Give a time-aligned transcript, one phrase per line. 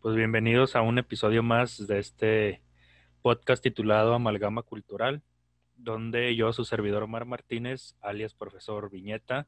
[0.00, 2.62] Pues bienvenidos a un episodio más de este
[3.20, 5.20] podcast titulado Amalgama Cultural,
[5.76, 9.46] donde yo, su servidor Omar Martínez, alias profesor Viñeta,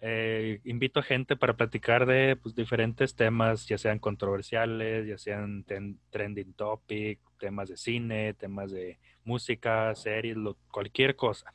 [0.00, 5.64] eh, invito a gente para platicar de pues, diferentes temas, ya sean controversiales, ya sean
[6.10, 10.36] trending topic, temas de cine, temas de música, series,
[10.70, 11.52] cualquier cosa.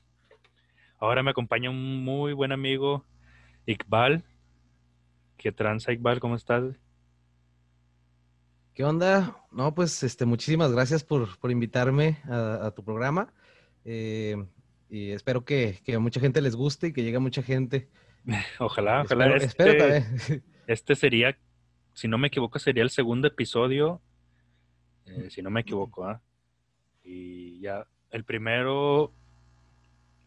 [0.97, 3.05] Ahora me acompaña un muy buen amigo,
[3.65, 4.25] Iqbal.
[5.38, 6.20] ¿Qué tranza, Iqbal?
[6.20, 6.82] ¿Cómo estás?
[8.73, 9.37] ¿Qué onda?
[9.51, 13.31] No, pues este, muchísimas gracias por, invitarme a, tu programa.
[13.86, 14.36] Eh,
[14.89, 17.89] y espero que, a mucha gente les guste y que llegue mucha gente.
[18.59, 19.36] Ojalá, ojalá.
[19.36, 20.05] este,
[20.67, 21.37] este sería,
[21.93, 24.01] si no me equivoco, sería el segundo episodio.
[25.05, 26.21] Eh, si no me equivoco, ¿ah?
[27.03, 29.14] Y ya, el primero,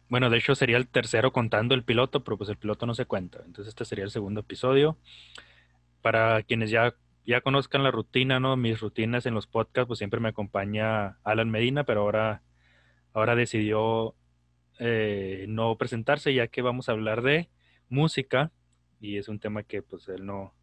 [0.07, 3.05] bueno, de hecho sería el tercero contando el piloto, pero pues el piloto no se
[3.05, 3.39] cuenta.
[3.45, 4.97] Entonces este sería el segundo episodio.
[6.01, 6.93] Para quienes ya,
[7.27, 8.55] ya conozcan la rutina, ¿no?
[8.55, 12.41] Mis rutinas en los podcasts, pues siempre me acompaña Alan Medina, pero ahora,
[13.13, 14.15] ahora decidió
[14.79, 17.49] eh, no presentarse ya que vamos a hablar de
[17.89, 18.51] música
[19.01, 20.53] y es un tema que pues él no,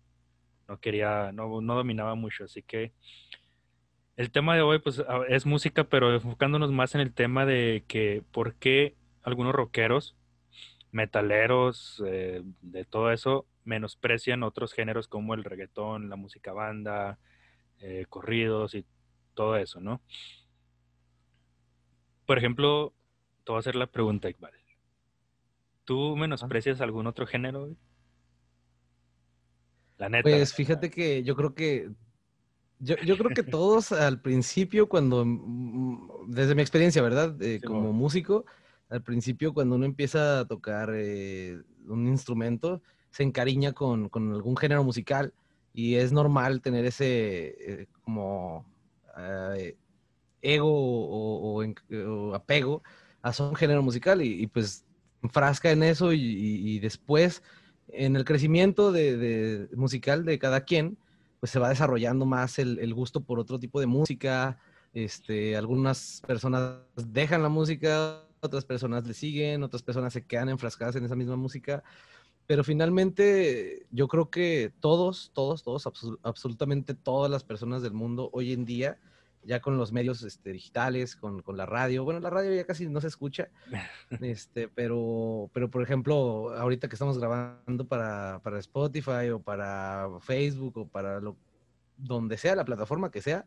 [0.66, 2.44] no quería, no, no dominaba mucho.
[2.44, 2.94] Así que
[4.16, 8.22] el tema de hoy pues es música, pero enfocándonos más en el tema de que
[8.32, 10.16] por qué algunos rockeros,
[10.94, 17.18] metaleros, eh, de todo eso, menosprecian otros géneros como el reggaetón, la música banda,
[17.80, 18.86] eh, corridos y
[19.34, 20.00] todo eso, ¿no?
[22.26, 22.94] Por ejemplo,
[23.44, 24.52] te voy a hacer la pregunta, Iqbal.
[25.84, 27.74] ¿Tú menosprecias algún otro género?
[29.98, 30.22] La neta.
[30.22, 31.90] Pues fíjate que yo creo que
[32.78, 37.40] yo, yo creo que todos al principio, cuando, mm, desde mi experiencia, ¿verdad?
[37.42, 38.44] Eh, como músico,
[38.88, 44.84] al principio cuando uno empieza a tocar eh, un instrumento, se encariña con, algún género
[44.84, 45.32] musical
[45.72, 48.66] y es normal tener ese eh, como
[50.42, 52.82] ego o, apego
[53.22, 54.84] a un género musical y, pues
[55.30, 57.42] frasca en eso y, después
[57.88, 60.98] en el crecimiento de, musical de cada quien,
[61.40, 64.58] pues se va desarrollando más el, gusto por otro tipo de música.
[64.92, 70.96] Este, algunas personas dejan la música, otras personas le siguen, otras personas se quedan enfrascadas
[70.96, 71.82] en esa misma música.
[72.46, 75.88] Pero finalmente yo creo que todos, todos, todos,
[76.22, 78.98] absolutamente todas las personas del mundo hoy en día
[79.46, 82.04] ya con los medios este, digitales, con, con, la radio.
[82.04, 83.48] Bueno, la radio ya casi no se escucha,
[84.20, 90.78] este, pero, pero por ejemplo, ahorita que estamos grabando para, para Spotify o para Facebook
[90.78, 91.36] o para lo,
[91.96, 93.44] donde sea, la plataforma que sea,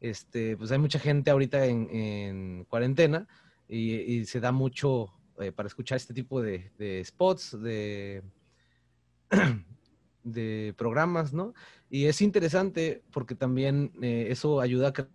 [0.00, 3.26] este, pues hay mucha gente ahorita en, en cuarentena
[3.68, 6.70] y, se da mucho eh, para escuchar este tipo de,
[7.04, 8.22] spots, de,
[10.22, 11.54] de programas, ¿no?
[11.90, 15.08] Y es interesante porque también eh, eso ayuda a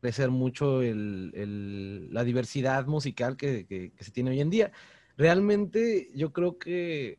[0.00, 4.72] crecer mucho la diversidad musical que, se tiene hoy en día.
[5.16, 7.18] Realmente yo creo que,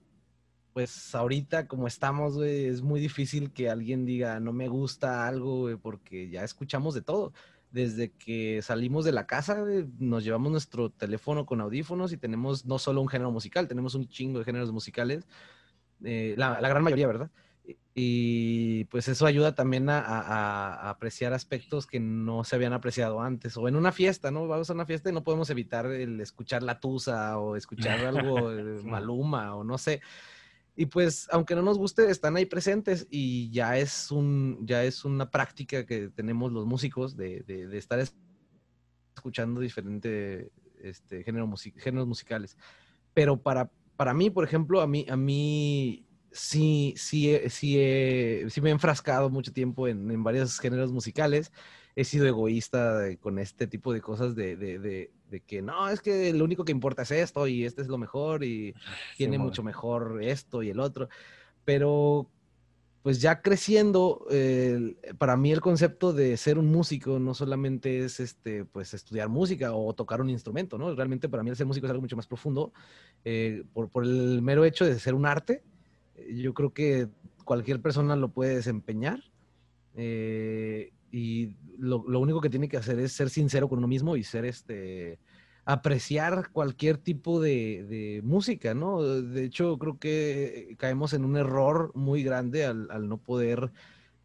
[0.73, 6.29] pues ahorita como estamos, es muy difícil que alguien diga, no me gusta algo, porque
[6.29, 7.33] ya escuchamos de todo.
[7.75, 9.63] Desde que salimos de la casa,
[9.99, 14.07] nos llevamos nuestro teléfono con audífonos y tenemos no solo un género musical, tenemos un
[14.07, 15.27] chingo de géneros musicales,
[16.03, 17.29] eh, la gran mayoría, ¿verdad?
[17.97, 23.55] y pues eso ayuda también a, apreciar aspectos que no se habían apreciado antes.
[23.55, 24.47] O en una fiesta, ¿no?
[24.47, 28.51] Vamos a una fiesta y no podemos evitar el escuchar la tusa o escuchar algo
[28.83, 30.01] maluma o no sé.
[30.75, 35.05] Y pues, aunque no nos guste, están ahí presentes y ya es, un, ya es
[35.05, 37.99] una práctica que tenemos los músicos de, de, estar
[39.15, 42.57] escuchando diferentes este, género géneros musicales.
[43.13, 47.79] Pero para, para mí, por ejemplo, a mí, a mí sí, sí, sí,
[48.49, 51.53] sí me he enfrascado mucho tiempo en, varios géneros musicales.
[51.95, 56.65] He sido egoísta con este tipo de cosas de, que no, es que lo único
[56.65, 58.73] que importa es esto y este es lo mejor y
[59.17, 61.09] tiene mucho mejor esto y el otro.
[61.63, 62.29] Pero
[63.01, 64.25] pues ya creciendo,
[65.19, 69.73] para mí el concepto de ser un músico no solamente es este, pues estudiar música
[69.73, 70.93] o tocar un instrumento, ¿no?
[70.95, 72.73] Realmente para mí el ser músico es algo mucho más profundo
[73.23, 75.63] eh, por, por, el mero hecho de ser un arte
[76.29, 77.07] yo creo que
[77.43, 79.19] cualquier persona lo puede desempeñar.
[79.95, 84.23] Eh, y lo, único que tiene que hacer es ser sincero con uno mismo y
[84.23, 85.19] ser este
[85.65, 89.01] apreciar cualquier tipo de, música, ¿no?
[89.01, 93.71] De hecho, creo que caemos en un error muy grande al, no poder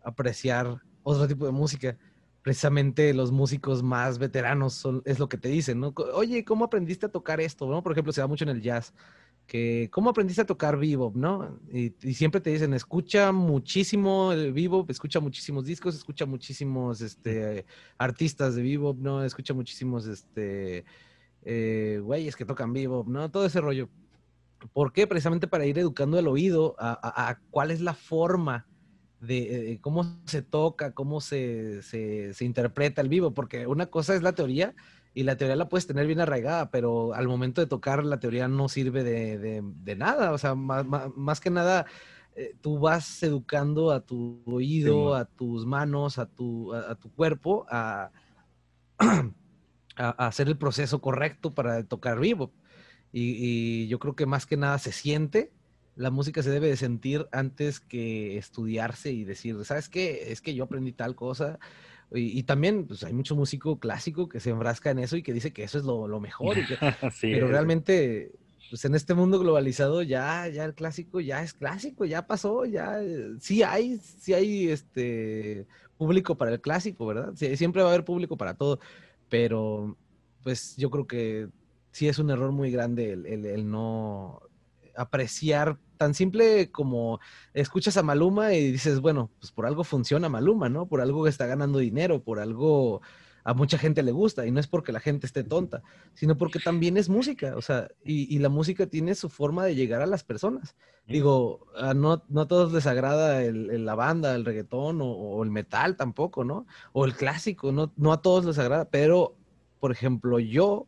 [0.02, 1.96] apreciar otro tipo de música.
[2.42, 5.94] Precisamente los músicos más veteranos son, es lo que te dicen, ¿no?
[6.14, 7.66] Oye, ¿cómo aprendiste a tocar esto?
[7.66, 7.82] ¿No?
[7.82, 8.92] Por ejemplo, se da mucho en el jazz
[9.50, 11.58] que cómo aprendiste a tocar bebop, ¿no?
[11.72, 17.66] Y, siempre te dicen, escucha muchísimo el bebop, escucha muchísimos discos, escucha muchísimos este,
[17.98, 19.24] artistas de bebop, ¿no?
[19.24, 20.84] Escucha muchísimos este,
[21.42, 23.28] eh, güeyes que tocan bebop, ¿no?
[23.28, 23.88] Todo ese rollo.
[24.72, 25.08] ¿Por qué?
[25.08, 28.68] Precisamente para ir educando el oído a, cuál es la forma
[29.18, 34.22] de, cómo se toca, cómo se, se, se interpreta el vivo, porque una cosa es
[34.22, 34.76] la teoría
[35.12, 38.46] y la teoría la puedes tener bien arraigada, pero al momento de tocar la teoría
[38.48, 40.32] no sirve de, nada.
[40.32, 41.86] O sea, más, que nada,
[42.36, 47.66] eh, tú vas educando a tu oído, a tus manos, a tu, a, tu cuerpo
[47.70, 48.12] a,
[48.98, 52.52] a, hacer el proceso correcto para tocar vivo.
[53.12, 53.34] Y,
[53.84, 55.52] y, yo creo que más que nada se siente.
[55.96, 60.30] La música se debe de sentir antes que estudiarse y decir, ¿sabes qué?
[60.30, 61.58] Es que yo aprendí tal cosa
[62.12, 65.52] y, también, pues hay mucho músico clásico que se enfrasca en eso y que dice
[65.52, 66.56] que eso es lo, mejor.
[67.20, 68.32] pero realmente,
[68.68, 73.00] pues en este mundo globalizado ya, ya el clásico ya es clásico, ya pasó, ya
[73.00, 75.66] eh, sí hay, sí hay este
[75.96, 77.34] público para el clásico, ¿verdad?
[77.34, 78.80] siempre va a haber público para todo,
[79.28, 79.96] pero
[80.42, 81.48] pues yo creo que
[81.92, 84.40] sí es un error muy grande el no
[84.96, 87.20] apreciar tan simple como
[87.52, 90.86] escuchas a Maluma y dices, bueno, pues por algo funciona Maluma, ¿no?
[90.86, 93.02] Por algo está ganando dinero, por algo
[93.44, 95.82] a mucha gente le gusta y no es porque la gente esté tonta,
[96.14, 100.00] sino porque también es música, o sea, y, la música tiene su forma de llegar
[100.00, 100.74] a las personas.
[101.06, 105.96] Digo, no, no a todos les agrada el, la banda, el reggaetón o, el metal
[105.96, 106.66] tampoco, ¿no?
[106.94, 109.36] O el clásico, no, no a todos les agrada, pero,
[109.80, 110.86] por ejemplo, yo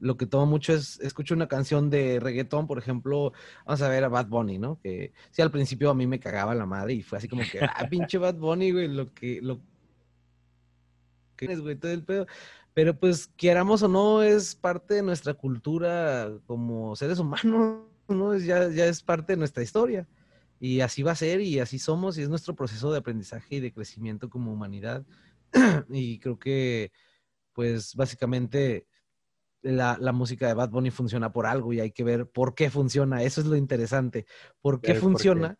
[0.00, 3.32] lo que tomo mucho es, escucho una canción de reggaetón, por ejemplo,
[3.64, 4.80] vamos a ver a Bad Bunny, ¿no?
[4.80, 7.60] Que sí, al principio a mí me cagaba la madre y fue así como que,
[7.62, 9.60] ah, pinche Bad Bunny, güey, lo que, lo
[11.36, 12.26] que es, güey, todo el pedo.
[12.74, 18.32] Pero pues, quieramos o no, es parte de nuestra cultura como seres humanos, ¿no?
[18.32, 20.08] Es, ya, ya es parte de nuestra historia.
[20.60, 23.60] Y así va a ser y así somos y es nuestro proceso de aprendizaje y
[23.60, 25.04] de crecimiento como humanidad.
[25.88, 26.92] y creo que,
[27.52, 28.86] pues, básicamente
[29.62, 33.22] la, música de Bad Bunny funciona por algo y hay que ver por qué funciona.
[33.22, 34.26] Eso es lo interesante.
[34.60, 35.58] ¿Por qué funciona?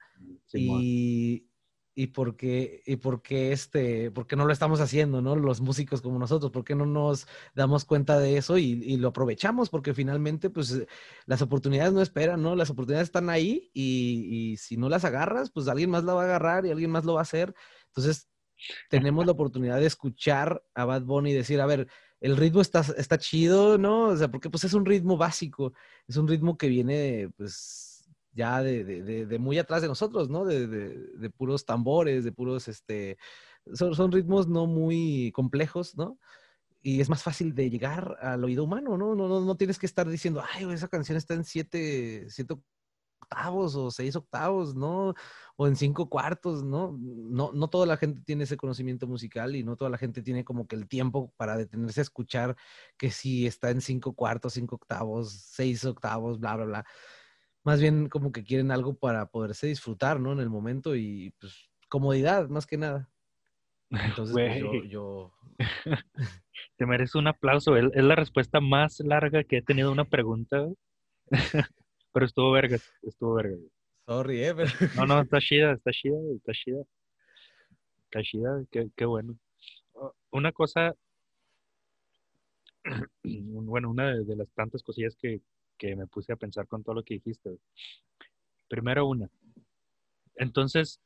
[0.52, 1.46] y,
[1.94, 5.36] y por qué, y por qué este, por no lo estamos haciendo, ¿no?
[5.36, 9.68] Los músicos como nosotros, ¿por qué no nos damos cuenta de eso y, lo aprovechamos?
[9.70, 10.86] Porque finalmente, pues,
[11.26, 12.56] las oportunidades no esperan, ¿no?
[12.56, 16.22] Las oportunidades están ahí y, y si no las agarras, pues alguien más la va
[16.22, 17.54] a agarrar y alguien más lo va a hacer.
[17.88, 18.28] Entonces,
[18.88, 21.88] tenemos la oportunidad de escuchar a Bad Bunny y decir, a ver,
[22.20, 24.08] el ritmo está, está chido, ¿no?
[24.08, 25.72] O sea, porque pues es un ritmo básico,
[26.06, 30.44] es un ritmo que viene, pues, ya de, de, muy atrás de nosotros, ¿no?
[30.44, 33.18] De, puros tambores, de puros, este,
[33.72, 36.18] son, son, ritmos no muy complejos, ¿no?
[36.82, 39.14] Y es más fácil de llegar al oído humano, ¿no?
[39.14, 42.26] No, no, no tienes que estar diciendo, ay, esa canción está en siete
[43.20, 45.14] octavos o seis octavos, ¿no?
[45.56, 46.96] O en cinco cuartos, ¿no?
[47.00, 50.44] No, no toda la gente tiene ese conocimiento musical y no toda la gente tiene
[50.44, 52.56] como que el tiempo para detenerse a escuchar
[52.96, 56.84] que si está en cinco cuartos, cinco octavos, seis octavos, bla, bla, bla.
[57.64, 60.32] Más bien como que quieren algo para poderse disfrutar, ¿no?
[60.32, 63.10] En el momento y pues comodidad, más que nada.
[63.90, 65.32] Entonces, pues, yo,
[66.76, 67.76] Te mereces un aplauso.
[67.76, 70.66] Es la respuesta más larga que he tenido una pregunta.
[72.12, 73.56] Pero estuvo verga, estuvo verga.
[74.06, 74.68] Sorry, eh, pero...
[74.96, 76.82] No, no, está chida, está chida, está chida.
[78.04, 79.38] Está chida, qué, qué bueno.
[80.30, 80.94] Una cosa,
[83.22, 85.40] bueno, una de, las tantas cosillas que,
[85.78, 87.58] que me puse a pensar con todo lo que dijiste.
[88.68, 89.28] Primero una.
[90.36, 91.00] Entonces,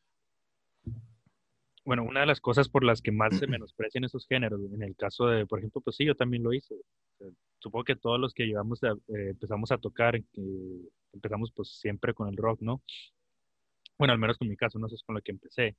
[1.85, 4.97] bueno, una de las cosas por las que más se menosprecian esos géneros, en el
[4.97, 6.75] caso de, por ejemplo, pues sí, yo también lo hice.
[7.59, 10.21] Supongo que todos los que llevamos, eh, empezamos a tocar,
[11.13, 12.83] empezamos pues siempre con el rock, ¿no?
[13.99, 15.77] Bueno, al menos con mi caso, no sé, es con lo que empecé.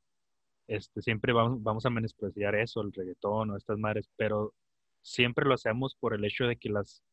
[0.68, 4.54] Este, siempre vamos, vamos a menospreciar eso, el reggaetón o estas madres, pero
[5.02, 7.04] siempre lo hacemos por el hecho de que las,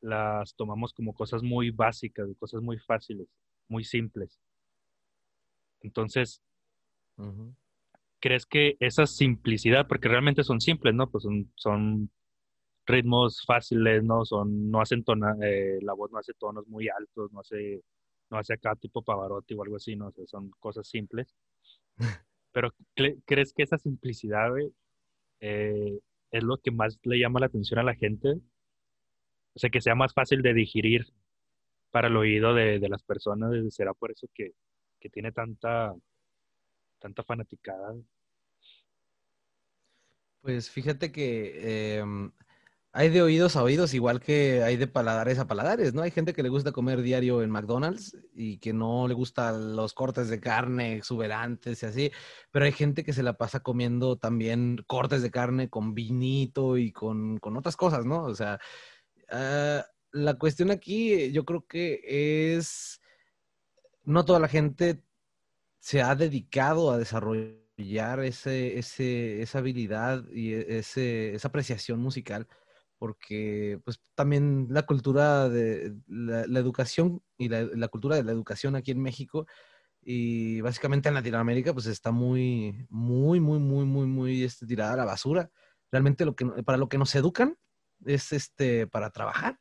[0.00, 3.26] las tomamos como cosas muy básicas, cosas muy fáciles,
[3.68, 4.38] muy simples.
[5.80, 6.40] Entonces,
[8.22, 11.10] ¿crees que esa simplicidad, porque realmente son simples, ¿no?
[11.10, 12.10] Pues son, son
[12.86, 14.24] ritmos fáciles, ¿no?
[14.24, 17.82] Son, no hacen tona, eh, la voz no hace tonos muy altos, no hace,
[18.30, 20.12] no hace acá tipo Pavarotti o algo así, ¿no?
[20.16, 21.34] O son cosas simples.
[22.52, 22.70] Pero
[23.26, 24.50] ¿crees que esa simplicidad,
[25.40, 25.98] eh,
[26.30, 28.34] es lo que más le llama la atención a la gente?
[29.54, 31.06] O sea, que sea más fácil de digerir
[31.90, 34.52] para el oído de, de las personas, ¿será por eso que,
[35.00, 35.94] que tiene tanta
[37.02, 37.94] tanta fanaticada?
[40.40, 42.32] Pues fíjate que em,
[42.92, 46.02] hay de oídos a oídos, igual que hay de paladares a paladares, ¿no?
[46.02, 49.94] Hay gente que le gusta comer diario en McDonald's y que no le gustan los
[49.94, 52.12] cortes de carne exuberantes y así,
[52.50, 56.92] pero hay gente que se la pasa comiendo también cortes de carne con vinito y
[56.92, 58.24] con, otras cosas, ¿no?
[58.24, 58.60] O sea,
[59.30, 63.00] ah, la cuestión aquí yo creo que es,
[64.04, 65.02] no toda la gente
[65.82, 72.46] se ha dedicado a desarrollar ese, esa habilidad y e, ese, esa apreciación musical
[72.98, 78.92] porque pues también la cultura de la, educación y la, cultura de la educación aquí
[78.92, 79.44] en México
[80.00, 84.96] y básicamente en Latinoamérica pues está muy, muy, muy, muy, muy, muy este, tirada a
[84.98, 85.50] la basura.
[85.90, 87.56] Realmente lo que, para lo que nos educan
[88.04, 89.58] es este, para trabajar.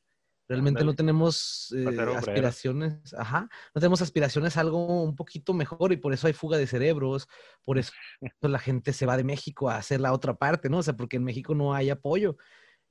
[0.51, 5.97] Realmente no tenemos eh, aspiraciones, ajá, no tenemos aspiraciones a algo un poquito mejor y
[5.97, 7.29] por eso hay fuga de cerebros,
[7.63, 7.93] por eso
[8.41, 10.79] la gente se va de México a hacer la otra parte, ¿no?
[10.79, 12.35] O sea, porque en México no hay apoyo.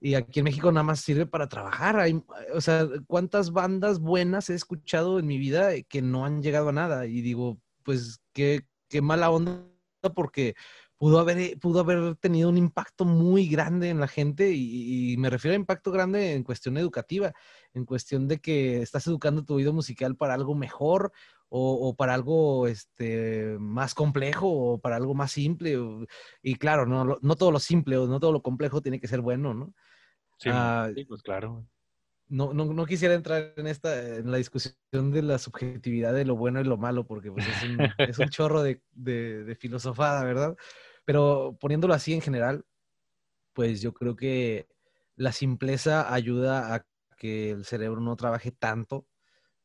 [0.00, 2.00] Y aquí en México nada más sirve para trabajar.
[2.00, 2.24] Hay,
[2.54, 6.72] o sea, ¿cuántas bandas buenas he escuchado en mi vida que no han llegado a
[6.72, 7.06] nada?
[7.06, 9.62] Y digo, pues qué, qué mala onda
[10.14, 10.54] porque
[11.00, 15.54] pudo haber, pudo haber tenido un impacto muy grande en la gente y, me refiero
[15.54, 17.32] a impacto grande en cuestión educativa,
[17.72, 21.10] en cuestión de que estás educando tu oído musical para algo mejor
[21.48, 25.78] o, para algo este, más complejo o para algo más simple.
[26.42, 29.22] y claro, no, no todo lo simple o no todo lo complejo tiene que ser
[29.22, 29.72] bueno, ¿no?
[30.44, 31.66] Ah, sí, pues claro.
[32.28, 36.36] No, no, no, quisiera entrar en esta, en la discusión de la subjetividad de lo
[36.36, 37.78] bueno y lo malo, porque pues, es, un,
[38.16, 40.56] es un chorro de, de, de, filosofada, ¿verdad?
[41.04, 42.64] Pero poniéndolo así en general,
[43.52, 44.68] pues yo creo que
[45.16, 49.06] la simpleza ayuda a que el cerebro no trabaje tanto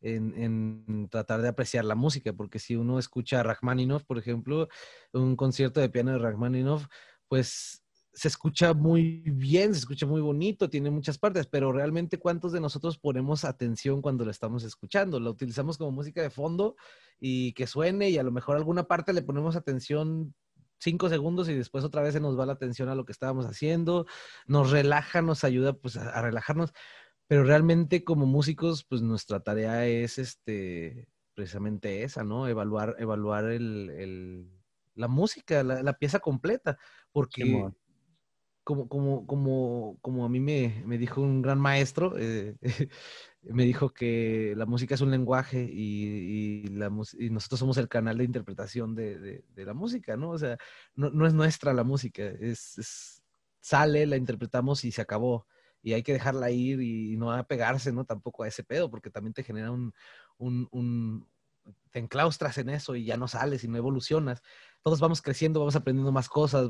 [0.02, 4.68] en, en, tratar de apreciar la música, porque si uno escucha a Rachmaninoff, por ejemplo,
[5.14, 6.88] un concierto de piano de Rachmaninoff,
[7.28, 12.54] pues se escucha muy bien, se escucha muy bonito, tiene muchas partes, pero realmente cuántos
[12.54, 15.20] de nosotros ponemos atención cuando lo estamos escuchando?
[15.20, 16.78] La utilizamos como música de fondo
[17.20, 20.34] y que suene y a lo mejor alguna parte le ponemos atención
[20.86, 23.46] cinco segundos y después otra vez se nos va la atención a lo que estábamos
[23.46, 24.06] haciendo,
[24.48, 26.74] nos relaja, nos ayuda pues a, relajarnos,
[27.28, 32.48] pero realmente como músicos pues nuestra tarea es este precisamente esa, ¿no?
[32.48, 34.50] Evaluar, evaluar el,
[34.94, 36.78] la música, la, pieza completa,
[37.12, 37.44] porque
[38.64, 42.56] como, como, como, como a mí me, me dijo un gran maestro, eh,
[43.46, 47.88] me dijo que la música es un lenguaje y, y, la, y nosotros somos el
[47.88, 50.32] canal de interpretación de, de, la música, ¿no?
[50.32, 50.58] O sea,
[50.96, 53.24] no, no es nuestra la música, es,
[53.60, 55.48] sale, la interpretamos y se acabó.
[55.82, 58.06] Y hay que dejarla ir y no apegarse, ¿no?
[58.06, 59.94] Tampoco a ese pedo, porque también te genera un,
[60.38, 61.28] un, un
[61.92, 64.42] te enclaustras en eso y ya no sales y no evolucionas
[64.86, 66.70] todos vamos creciendo, vamos aprendiendo más cosas,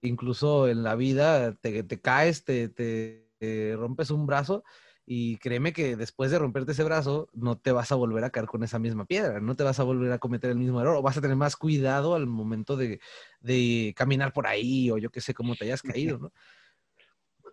[0.00, 4.64] incluso en la vida te, te caes, te, te, rompes un brazo
[5.06, 8.46] y créeme que después de romperte ese brazo no te vas a volver a caer
[8.46, 11.02] con esa misma piedra, no te vas a volver a cometer el mismo error o
[11.02, 13.00] vas a tener más cuidado al momento de,
[13.40, 16.32] de caminar por ahí o yo qué sé cómo te hayas caído, ¿no?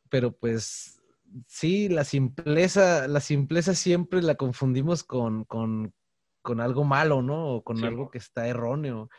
[0.10, 1.01] Pero pues
[1.48, 5.93] sí, la simpleza, la simpleza siempre la confundimos con, con,
[6.41, 7.55] con algo malo, ¿no?
[7.55, 9.10] O con algo que está erróneo.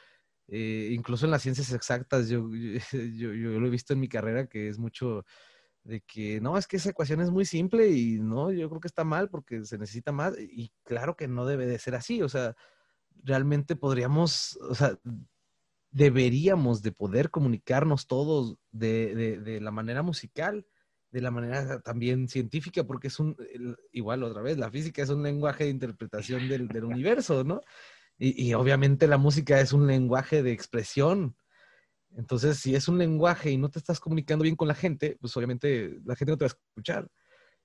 [0.48, 4.46] Eh, incluso en las ciencias exactas, yo, yo, yo, lo he visto en mi carrera
[4.46, 5.24] que es mucho
[5.84, 8.88] de que no, es que esa ecuación es muy simple y no, yo creo que
[8.88, 12.28] está mal porque se necesita más y claro que no debe de ser así, o
[12.28, 12.54] sea,
[13.24, 14.98] realmente podríamos, o sea,
[15.90, 20.66] deberíamos de poder comunicarnos todos de, de, de la manera musical,
[21.10, 23.36] de la manera también científica, porque es un,
[23.92, 27.60] igual otra vez, la física es un lenguaje de interpretación del, del universo, ¿no?
[28.18, 31.34] Y, obviamente la música es un lenguaje de expresión.
[32.16, 35.36] Entonces, si es un lenguaje y no te estás comunicando bien con la gente, pues
[35.36, 37.08] obviamente la gente no te va a escuchar.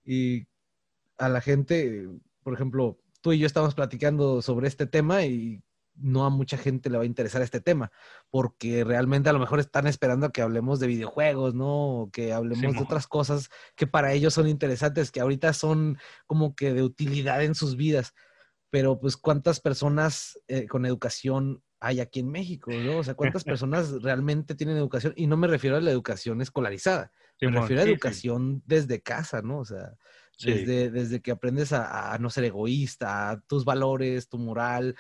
[0.04, 0.48] Y
[1.18, 2.08] a la gente,
[2.44, 5.62] por ejemplo, tú y yo estamos platicando sobre este tema y
[5.96, 7.92] no a mucha gente le va a interesar este tema,
[8.30, 12.02] porque realmente a lo mejor están esperando a que hablemos de videojuegos, ¿no?
[12.02, 16.56] O que hablemos de otras cosas que para ellos son interesantes, que ahorita son como
[16.56, 18.14] que de utilidad en sus vidas
[18.70, 23.00] pero pues cuántas personas eh, con educación hay aquí en México, ¿no?
[23.00, 27.12] O sea, cuántas personas realmente tienen educación, y no me refiero a la educación escolarizada,
[27.42, 29.60] me refiero a educación desde casa, ¿no?
[29.60, 29.96] O sea,
[30.40, 34.96] desde, desde que aprendes a, no ser egoísta, tus valores, tu moral,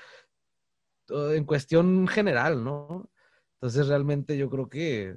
[1.10, 3.10] en cuestión general, ¿no?
[3.56, 5.16] Entonces realmente yo creo que,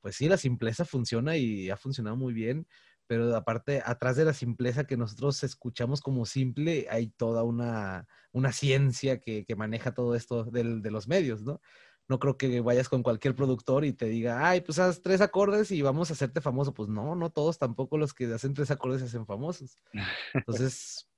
[0.00, 2.66] pues sí, la simpleza funciona y ha funcionado muy bien
[3.10, 8.52] pero aparte, atrás de la simpleza que nosotros escuchamos como simple, hay toda una, una
[8.52, 11.60] ciencia que, que, maneja todo esto del, de los medios, ¿no?
[12.06, 15.72] no creo que vayas con cualquier productor y te diga, ay, pues haz tres acordes
[15.72, 16.72] y vamos a hacerte famoso.
[16.72, 19.76] Pues no, no todos tampoco los que hacen tres acordes se hacen famosos.
[20.34, 21.10] Entonces,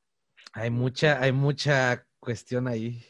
[0.54, 3.04] hay mucha, hay mucha cuestión ahí.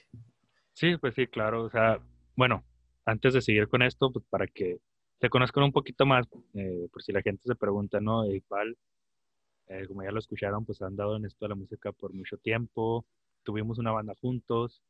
[0.73, 1.63] Sí, pues sí, claro.
[1.63, 2.01] O sea,
[2.35, 2.65] bueno,
[3.05, 4.81] antes de seguir con esto, pues para que
[5.23, 8.27] te conozcan un poquito más, eh, por si la gente se pregunta, ¿no?
[8.27, 8.77] Igual,
[9.69, 12.39] eh, como ya lo escucharon, pues han dado en esto de la música por mucho
[12.39, 13.07] tiempo.
[13.45, 14.83] Tuvimos una banda juntos.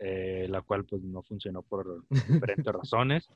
[0.00, 3.30] Eh, la cual pues no funcionó por diferentes razones.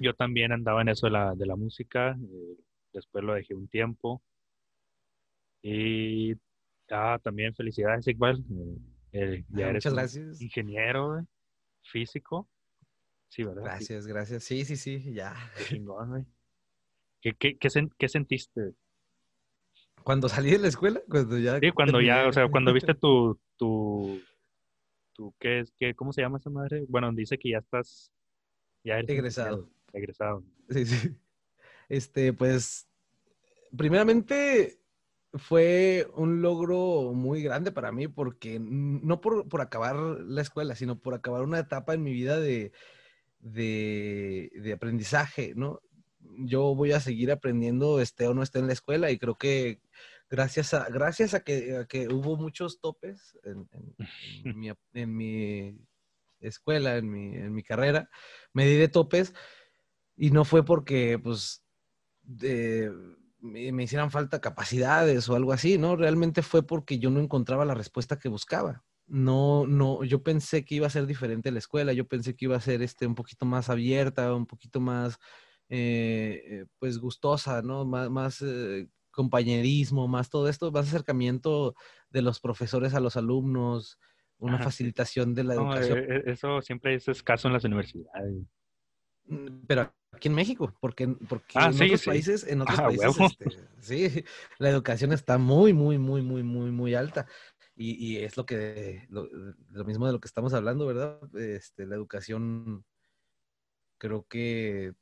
[0.00, 2.56] Yo también andaba en eso de la, de la música, eh,
[2.94, 4.22] después lo dejé un tiempo.
[5.60, 6.32] Y
[6.90, 8.42] ah, también felicidades, Iqbal.
[9.12, 10.40] Eh, ya eres Muchas gracias.
[10.40, 11.22] ingeniero
[11.82, 12.48] físico.
[13.34, 13.64] Sí, ¿verdad?
[13.64, 14.44] Gracias, gracias.
[14.44, 15.34] Sí, sí, sí, ya.
[15.68, 15.82] Qué
[17.36, 18.74] ¿Qué, qué, sentiste?
[20.04, 21.58] Cuando salí de la escuela, cuando ya...
[21.58, 24.20] Sí, cuando ya, o sea, cuando viste tu, tu
[25.14, 25.72] ¿Tú qué es?
[25.76, 26.84] Qué, ¿Cómo se llama esa madre?
[26.88, 28.12] Bueno, dice que ya estás...
[28.84, 29.68] Ya eres egresado.
[29.92, 30.44] Egresado.
[30.70, 31.16] Sí, sí.
[31.88, 32.88] Este, pues,
[33.76, 34.78] primeramente
[35.34, 40.98] fue un logro muy grande para mí porque no por, por, acabar la escuela, sino
[40.98, 42.72] por acabar una etapa en mi vida de,
[43.44, 45.80] de, de, aprendizaje, ¿no?
[46.38, 49.80] Yo voy a seguir aprendiendo, esté o no esté en la escuela, y creo que
[50.30, 53.68] gracias a, gracias a, que, que hubo muchos topes en,
[54.58, 55.78] mi, en, mi,
[56.40, 58.08] escuela, en mi, en mi, carrera,
[58.52, 59.34] me di de topes
[60.16, 61.62] y no fue porque pues
[62.22, 65.96] me, me, hicieran falta capacidades o algo así, ¿no?
[65.96, 68.84] Realmente fue porque yo no encontraba la respuesta que buscaba.
[69.06, 72.56] No, no, yo pensé que iba a ser diferente la escuela, yo pensé que iba
[72.56, 75.18] a ser este, un poquito más abierta, un poquito más,
[75.68, 77.84] eh, eh, pues gustosa, ¿no?
[77.84, 81.74] Más, más eh, compañerismo, más todo esto, más acercamiento
[82.10, 83.98] de los profesores a los alumnos,
[84.38, 85.98] una facilitación de la educación.
[85.98, 88.46] E, e, eso siempre es escaso en las universidades.
[89.26, 93.16] Mm, pero aquí en México, porque, porque ah, en, otros Países, en otros ah, países,
[93.20, 94.24] este, sí,
[94.58, 97.26] la educación está muy, muy, muy, muy, muy, muy alta.
[97.76, 99.28] Y, es lo que, lo,
[99.70, 101.18] lo, mismo de lo que estamos hablando, ¿verdad?
[101.36, 102.84] Este, la educación,
[103.98, 104.94] creo que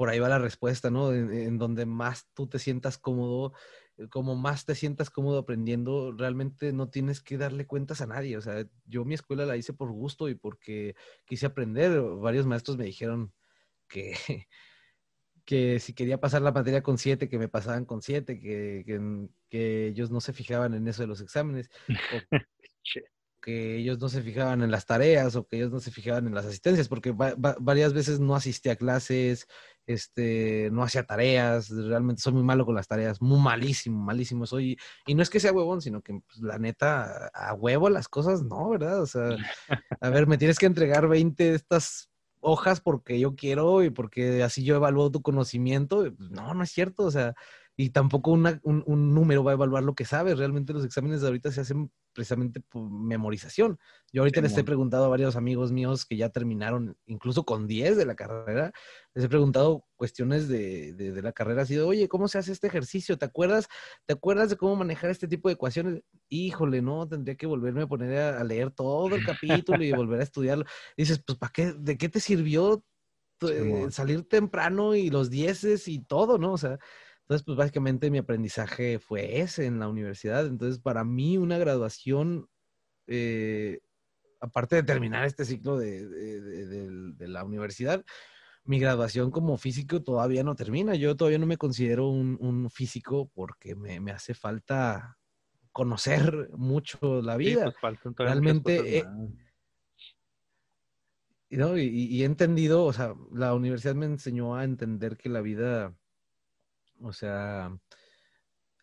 [0.00, 1.12] por ahí va la respuesta, ¿no?
[1.12, 3.52] En, donde más tú te sientas cómodo,
[3.98, 8.38] eh, como más te sientas cómodo aprendiendo, realmente no tienes que darle cuentas a nadie.
[8.38, 12.00] O sea, yo mi escuela la hice por gusto y porque quise aprender.
[12.00, 13.34] Varios maestros me dijeron
[13.88, 14.14] que,
[15.50, 18.84] que si quería pasar la materia con siete, que me pasaban con siete, que,
[19.48, 21.68] que, ellos no se fijaban en eso de los exámenes.
[23.42, 26.36] que ellos no se fijaban en las tareas o que ellos no se fijaban en
[26.36, 29.48] las asistencias, porque varias veces no asistí a clases,
[29.86, 34.78] este, no hacía tareas, realmente soy muy malo con las tareas, muy malísimo, malísimo soy.
[35.04, 38.44] Y no es que sea huevón, sino que pues, la neta, a huevo las cosas
[38.44, 39.02] no, ¿verdad?
[39.02, 39.36] O sea,
[40.00, 42.09] a ver, me tienes que entregar 20 de estas
[42.40, 46.04] hojas porque yo quiero y porque así yo evalúo tu conocimiento.
[46.18, 47.34] No, no es cierto, o sea,
[47.76, 50.38] y tampoco un, un, número va a evaluar lo que sabes.
[50.38, 53.78] Realmente los exámenes de ahorita se hacen precisamente por memorización.
[54.12, 57.96] Yo ahorita les he preguntado a varios amigos míos que ya terminaron, incluso con 10
[57.96, 58.72] de la carrera,
[59.14, 62.66] les he preguntado cuestiones de, de, la carrera, así de, oye, ¿cómo se hace este
[62.66, 63.18] ejercicio?
[63.18, 63.68] ¿Te acuerdas,
[64.06, 66.02] ¿Te acuerdas de cómo manejar este tipo de ecuaciones?
[66.28, 70.24] Híjole, no, tendría que volverme a poner a, leer todo el capítulo y volver a
[70.24, 70.64] estudiarlo.
[70.96, 71.72] dices, pues, ¿para qué?
[71.72, 72.84] ¿De qué te sirvió
[73.42, 76.52] eh, salir temprano y los dieces y todo, no?
[76.52, 76.78] O sea,
[77.30, 80.46] entonces, pues básicamente mi aprendizaje fue ese en la universidad.
[80.46, 82.48] Entonces, para mí una graduación,
[83.06, 83.78] eh,
[84.40, 88.04] aparte de terminar este ciclo de, la universidad,
[88.64, 90.96] mi graduación como físico todavía no termina.
[90.96, 95.16] Yo todavía no me considero un, físico porque me, hace falta
[95.70, 97.72] conocer mucho la vida.
[97.80, 99.06] Pues, Realmente...
[101.48, 105.94] y he entendido, o sea, la universidad me enseñó a entender que la vida
[107.02, 107.72] o sea,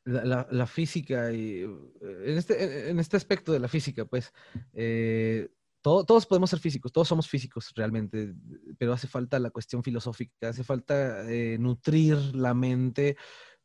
[0.07, 1.69] la, física y eh,
[2.01, 4.31] en este, en este aspecto de la física, pues,
[4.73, 5.49] eh,
[5.81, 8.33] todos podemos ser físicos, todos somos físicos realmente,
[8.77, 13.15] pero hace falta la cuestión filosófica, hace falta eh, nutrir la mente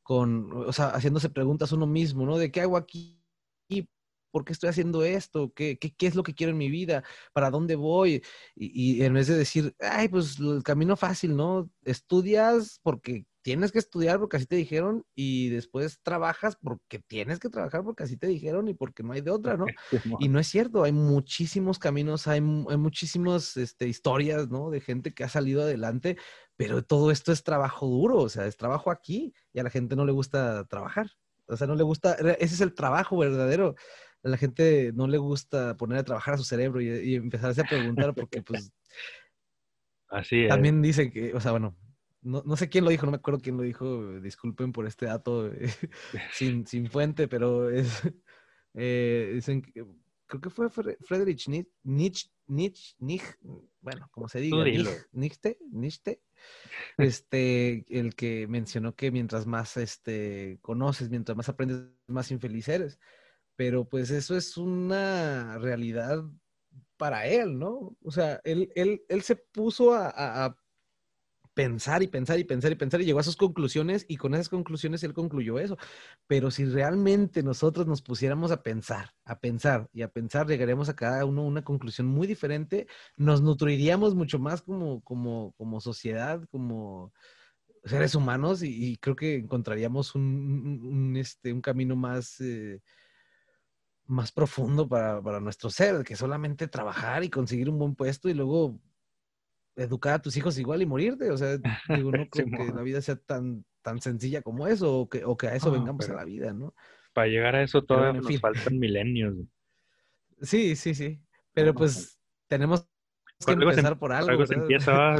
[0.02, 2.38] con, o sea, haciéndose preguntas uno mismo, ¿no?
[2.38, 3.20] De qué hago aquí,
[4.30, 5.52] ¿por qué estoy haciendo esto?
[5.52, 7.02] ¿Qué, qué, qué es lo que quiero en mi vida?
[7.32, 8.22] ¿Para dónde voy?
[8.54, 11.70] Y, y, en vez de decir, ay, pues el camino fácil, ¿no?
[11.84, 17.50] Estudias porque tienes que estudiar porque así te dijeron y después trabajas porque tienes que
[17.50, 19.66] trabajar porque así te dijeron y porque no hay de otra, ¿no?
[20.20, 24.70] y no es cierto, hay muchísimos caminos, hay, hay muchísimas este, historias, ¿no?
[24.70, 26.16] De gente que ha salido adelante,
[26.56, 29.96] pero todo esto es trabajo duro, o sea, es trabajo aquí y a la gente
[29.96, 31.10] no le gusta trabajar.
[31.46, 33.74] O sea, no le gusta, ese es el trabajo verdadero.
[34.22, 37.60] A la gente no le gusta poner a trabajar a su cerebro y, y empezarse
[37.60, 38.72] a preguntar porque pues
[40.12, 40.48] Así es.
[40.50, 41.74] También dice que, o sea, bueno,
[42.22, 45.50] no, sé quién lo dijo, no me acuerdo quién lo dijo, disculpen por este dato
[46.32, 47.88] sin, sin, fuente, pero es,
[48.74, 49.62] eh, dicen,
[50.26, 53.36] creo que fue Friedrich Nietzsche, Nietzsche, Nietzsche,
[53.80, 54.64] bueno, como se diga,
[55.12, 56.20] Nietzsche, Nietzsche,
[56.96, 62.98] este, el que mencionó que mientras más este, conoces, mientras más aprendes, más infeliz eres.
[63.56, 66.24] Pero pues eso es una realidad
[66.96, 67.96] para él, ¿no?
[68.02, 70.56] O sea, él, él, él se puso a,
[71.54, 74.48] pensar y pensar y pensar y pensar y llegó a sus conclusiones y con esas
[74.48, 75.76] conclusiones él concluyó eso.
[76.26, 80.96] Pero si realmente nosotros nos pusiéramos a pensar, a pensar y a pensar, llegaríamos a
[80.96, 82.86] cada uno una conclusión muy diferente,
[83.16, 87.12] nos nutriríamos mucho más como, como, como sociedad, como
[87.84, 92.40] seres humanos y, creo que encontraríamos un, este, un camino más...
[92.40, 92.80] Eh,
[94.04, 98.34] más profundo para, para nuestro ser, que solamente trabajar y conseguir un buen puesto y
[98.34, 98.78] luego
[99.76, 101.30] educar a tus hijos igual y morirte.
[101.30, 101.58] O sea,
[101.88, 105.36] digo, no creo que la vida sea tan, tan sencilla como eso, o que, o
[105.36, 106.74] que a eso vengamos a la vida, ¿no?
[107.12, 109.36] Para llegar a eso todavía nos faltan milenios.
[110.40, 111.20] Sí, sí, sí.
[111.52, 112.88] Pero pues tenemos
[113.44, 114.46] que empezar por algo.
[114.46, 115.16] se, empieza,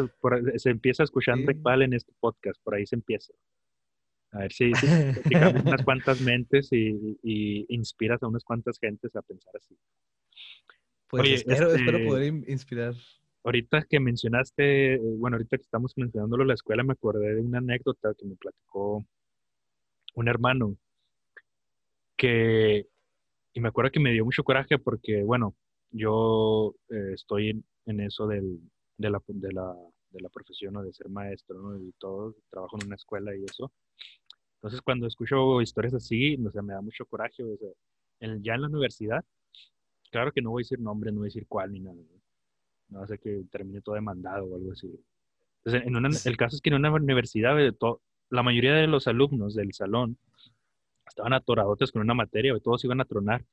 [0.57, 1.59] se empieza escuchando sí.
[1.83, 3.33] en este podcast, por ahí se empieza.
[4.33, 4.87] A ver si, si
[5.67, 9.77] unas cuantas mentes y, y, inspiras a unas cuantas gentes a pensar así.
[11.09, 12.95] Pues espero, espero este poder inspirar
[13.45, 17.41] ahorita que mencionaste, eh, bueno, ahorita que estamos mencionándolo en la escuela, me acordé de
[17.41, 19.05] una anécdota que me platicó
[20.15, 20.77] un hermano
[22.17, 22.87] que,
[23.55, 25.57] y me acuerdo que me dio mucho coraje porque, bueno,
[25.91, 28.61] yo eh, estoy en, eso del,
[28.97, 29.75] de, la, de, la,
[30.11, 31.77] de la profesión o de ser maestro ¿no?
[31.79, 33.73] y todo, trabajo en una escuela y eso.
[34.57, 37.43] Entonces, cuando escucho historias así, o sea, me da mucho coraje.
[37.43, 37.59] O
[38.41, 39.25] ya en la universidad,
[40.13, 42.22] claro que no voy a decir nombre, no voy a decir cuál ni nada no
[43.07, 44.91] sé que termine todo demandado o algo así.
[45.65, 47.57] Entonces, en el caso es que en una universidad,
[48.31, 50.17] la mayoría de los alumnos del salón
[51.07, 53.45] estaban atoradotes con una materia, y todos iban a tronar.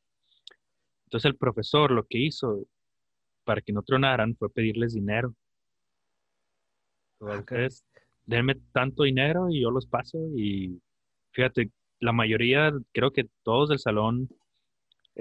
[1.06, 2.65] Entonces el profesor lo que hizo
[3.43, 5.34] para que no tronaran fue pedirles dinero.
[7.19, 7.84] Entonces,
[8.25, 10.80] denme tanto dinero y yo los paso y
[11.32, 14.30] fíjate, la mayoría, creo que todos del salón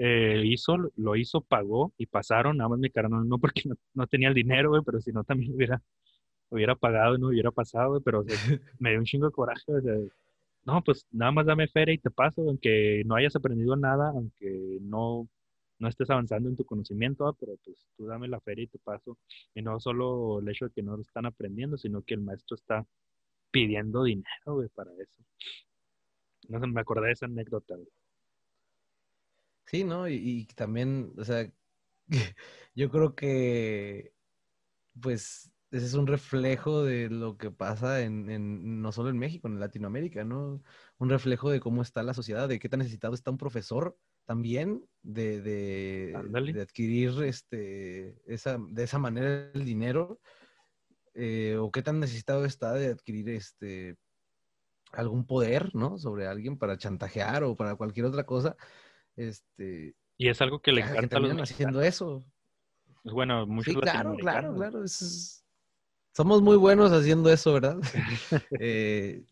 [0.01, 4.29] eh, hizo, lo hizo, pagó y pasaron, nada más mi carnal no porque no, tenía
[4.29, 5.81] el dinero, güey, pero si no también hubiera,
[6.49, 8.25] hubiera pagado y no hubiera pasado, pero
[8.79, 9.73] me dio un chingo de coraje,
[10.65, 14.77] no, pues nada más dame feria y te paso, aunque no hayas aprendido nada, aunque
[14.81, 15.27] no,
[15.79, 19.17] no estés avanzando en tu conocimiento, pero pues tú dame la feria y te paso,
[19.53, 22.55] y no solo el hecho de que no lo están aprendiendo, sino que el maestro
[22.55, 22.85] está
[23.51, 25.23] pidiendo dinero, güey, para eso.
[26.47, 27.75] No sé, me acordé de esa anécdota,
[29.69, 30.09] Sí, ¿no?
[30.09, 31.47] Y, también, o sea,
[32.75, 34.13] yo creo que,
[34.99, 39.59] pues, ese es un reflejo de lo que pasa en, no solo en México, en
[39.59, 40.63] Latinoamérica, ¿no?
[40.97, 44.83] Un reflejo de cómo está la sociedad, de qué tan necesitado está un profesor también
[45.03, 46.13] de, de,
[46.61, 50.19] adquirir este, esa, de esa manera el dinero,
[51.13, 53.97] eh, o qué tan necesitado está de adquirir este,
[54.93, 55.99] algún poder, ¿no?
[55.99, 58.57] Sobre alguien para chantajear o para cualquier otra cosa.
[59.19, 62.23] Este, y es algo que le encanta a los haciendo eso.
[63.03, 64.83] Pues bueno, muchos sí, claro, claro, claro.
[66.15, 67.77] Somos muy buenos haciendo eso, ¿verdad?
[68.61, 69.25] Eh,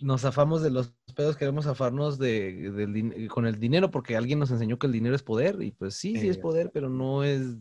[0.00, 4.78] nos zafamos de los pedos, queremos zafarnos de, con el dinero porque alguien nos enseñó
[4.78, 7.56] que el dinero es poder y pues sí, sí es poder, pero no es,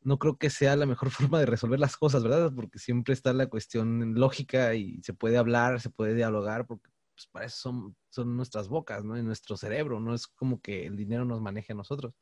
[0.00, 2.52] no creo que sea la mejor forma de resolver las cosas, ¿verdad?
[2.54, 6.90] Porque siempre está la cuestión lógica y se puede hablar, se puede dialogar, porque
[7.20, 9.18] pues para eso son, son nuestras bocas, ¿no?
[9.18, 12.14] Y nuestro cerebro, no es como que el dinero nos maneje a nosotros.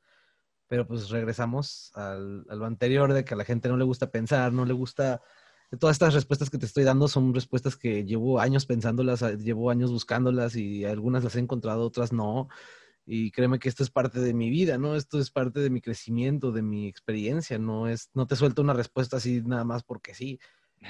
[0.66, 4.10] Pero pues regresamos al, a lo anterior de que a la gente no le gusta
[4.10, 5.22] pensar, no le gusta...
[5.78, 9.90] Todas estas respuestas que te estoy dando son respuestas que llevo años pensándolas, llevo años
[9.92, 12.48] buscándolas y algunas las he encontrado, otras no.
[13.06, 14.96] Y créeme que esto es parte de mi vida, ¿no?
[14.96, 18.72] Esto es parte de mi crecimiento, de mi experiencia, no es, no te suelto una
[18.72, 20.40] respuesta así nada más porque sí.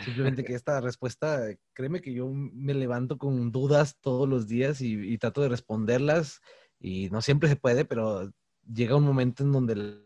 [0.05, 5.17] Simplemente que esta respuesta, créeme que yo me levanto con dudas todos los días y,
[5.19, 6.41] trato de responderlas
[6.79, 8.31] y no siempre se puede, pero
[8.71, 10.05] llega un momento en donde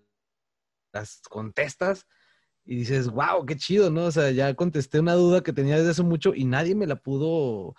[0.92, 2.06] las contestas
[2.64, 4.04] y dices, wow, qué chido, ¿no?
[4.04, 6.96] O sea, ya contesté una duda que tenía desde hace mucho y nadie me la
[6.96, 7.74] pudo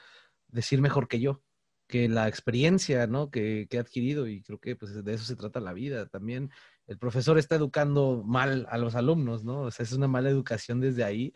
[0.47, 1.41] decir mejor que yo,
[1.87, 3.31] que la experiencia, ¿no?
[3.31, 6.07] Que, que he adquirido y creo que pues de eso se trata la vida.
[6.07, 6.51] También
[6.85, 9.61] el profesor está educando mal a los alumnos, ¿no?
[9.61, 11.33] O sea, es una mala educación desde ahí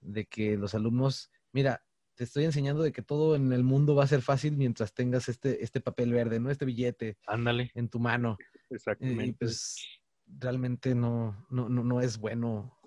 [0.00, 1.84] de que los alumnos, mira,
[2.14, 5.28] te estoy enseñando de que todo en el mundo va a ser fácil mientras tengas
[5.28, 6.50] este, este papel verde, ¿no?
[6.50, 7.70] Este billete Ándale.
[7.74, 8.36] en tu mano.
[8.68, 9.24] Exactamente.
[9.24, 12.80] Y pues realmente no, no, no, no es bueno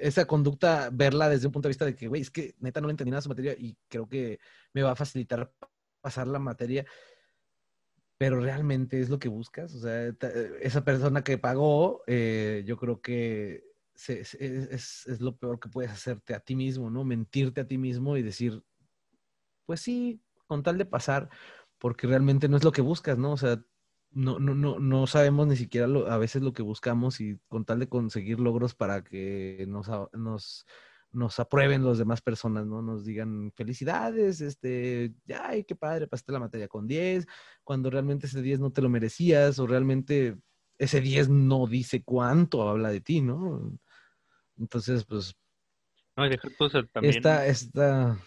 [0.00, 2.90] esa conducta, verla desde un punto de vista de que, güey, es que neta no
[2.90, 4.38] entendí nada de su materia y creo que
[4.72, 5.52] me va a facilitar
[6.00, 6.84] pasar la materia.
[8.18, 9.74] Pero realmente es lo que buscas.
[9.74, 10.14] O sea,
[10.60, 13.64] esa persona que pagó, eh, yo creo que
[14.08, 17.04] es, es, lo peor que puedes hacerte a ti mismo, ¿no?
[17.04, 18.62] Mentirte a ti mismo y decir,
[19.66, 21.28] pues sí, con tal de pasar,
[21.78, 23.32] porque realmente no es lo que buscas, ¿no?
[23.32, 23.62] O sea,
[24.10, 27.80] no, no, no, no sabemos ni siquiera a veces lo que buscamos y con tal
[27.80, 30.66] de conseguir logros para que nos, nos,
[31.12, 32.82] nos aprueben las demás personas, ¿no?
[32.82, 37.26] Nos digan felicidades, este, ay, qué padre, pasaste la materia con 10,
[37.64, 40.38] cuando realmente ese 10 no te lo merecías o realmente
[40.78, 43.78] ese 10 no dice cuánto habla de ti, ¿no?
[44.58, 45.34] Entonces, pues...
[46.16, 46.52] No, y dejar
[46.92, 47.16] también...
[47.16, 48.18] Esta, esta,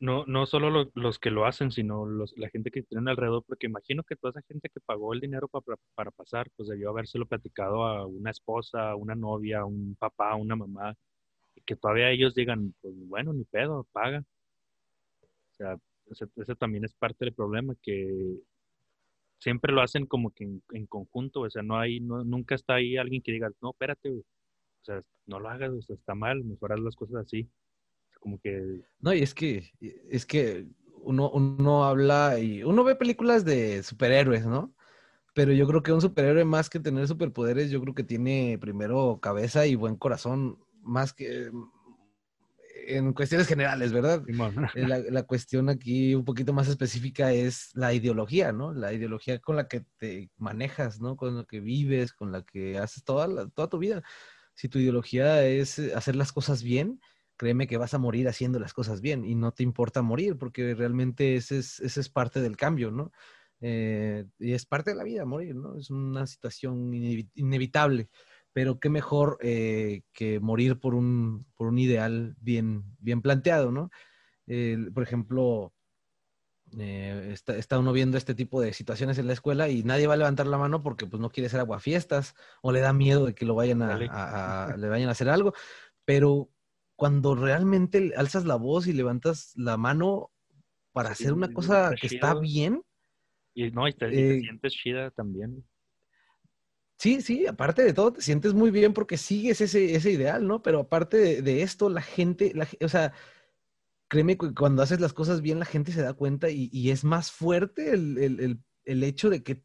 [0.00, 3.66] no, no solo los que lo hacen, sino los, la gente que tienen alrededor, porque
[3.66, 7.26] imagino que toda esa gente que pagó el dinero para, para pasar, pues debió habérselo
[7.26, 10.94] platicado a una esposa, a una novia, a un papá, a una mamá,
[11.54, 14.24] y que todavía ellos digan, pues bueno, ni pedo, paga.
[15.52, 15.78] O sea,
[16.10, 18.36] ese, también es parte del problema, que
[19.38, 22.96] siempre lo hacen como que en, conjunto, o sea, no hay, no, nunca está ahí
[22.96, 24.22] alguien que diga, no, espérate,
[24.84, 27.48] o sea, no lo hagas, o sea, está mal, mejorar las cosas así
[28.24, 28.80] como que...
[29.00, 29.70] No, y es que,
[30.10, 30.66] es que
[31.02, 34.74] uno, uno habla y uno ve películas de superhéroes, ¿no?
[35.34, 39.18] Pero yo creo que un superhéroe más que tener superpoderes, yo creo que tiene primero
[39.20, 41.50] cabeza y buen corazón, más que
[42.86, 44.24] en cuestiones generales, ¿verdad?
[44.74, 48.72] Eh, la, la, cuestión aquí un poquito más específica es la ideología, ¿no?
[48.72, 51.16] La ideología con la que te manejas, ¿no?
[51.16, 54.02] Con la que vives, con la que haces toda, toda tu vida.
[54.54, 57.00] Si tu ideología es hacer las cosas bien,
[57.36, 60.74] créeme que vas a morir haciendo las cosas bien y no te importa morir porque
[60.74, 63.12] realmente ese es, ese es parte del cambio, ¿no?
[63.60, 65.76] Eh, y es parte de la vida morir, ¿no?
[65.78, 66.92] Es una situación
[67.34, 68.08] inevitable,
[68.52, 73.90] pero qué mejor eh, que morir por un, por un ideal bien, bien planteado, ¿no?
[74.92, 75.73] por ejemplo,
[76.78, 80.18] eh, está, uno viendo este tipo de situaciones en la escuela y nadie va a
[80.18, 83.44] levantar la mano porque pues no quiere ser aguafiestas o le da miedo de que
[83.44, 83.96] lo vayan a,
[84.78, 85.54] le vayan a hacer algo,
[86.04, 86.50] pero
[86.96, 90.30] cuando realmente alzas la voz y levantas la mano
[90.92, 92.82] para hacer una cosa que está bien.
[93.52, 95.64] Y no, y te, eh, sientes chida también.
[96.98, 100.62] Sí, sí, aparte de todo, te sientes muy bien porque sigues ese, ese ideal, ¿no?
[100.62, 103.12] Pero aparte de, esto, la gente, la, o sea,
[104.14, 107.32] créeme que cuando haces las cosas bien, la gente se da cuenta y, es más
[107.32, 109.64] fuerte el, el, el, hecho de que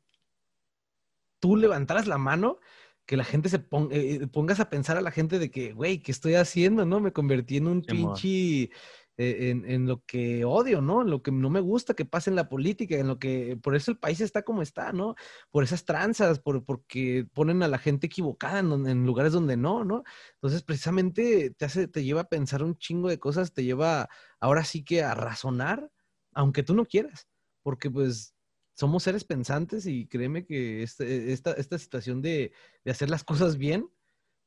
[1.39, 2.59] tú levantaras la mano
[3.05, 6.01] que la gente se ponga, eh, pongas a pensar a la gente de que, güey,
[6.01, 6.83] ¿qué estoy haciendo?
[6.83, 6.99] ¿No?
[6.99, 8.71] Me convertí en un pinche,
[9.17, 11.01] eh, en, lo que odio, ¿no?
[11.03, 13.75] En lo que no me gusta que pase en la política, en lo que, por
[13.75, 15.13] eso el país está como está, ¿no?
[15.51, 19.83] Por esas tranzas, por, porque ponen a la gente equivocada en, en lugares donde no,
[19.83, 20.03] ¿no?
[20.35, 24.09] Entonces, precisamente te hace, te lleva a pensar un chingo de cosas, te lleva
[24.39, 25.91] ahora sí que a razonar,
[26.33, 27.27] aunque tú no quieras,
[27.63, 28.35] porque pues
[28.73, 32.53] somos seres pensantes y créeme que este, esta, esta, situación de,
[32.85, 33.89] hacer las cosas bien,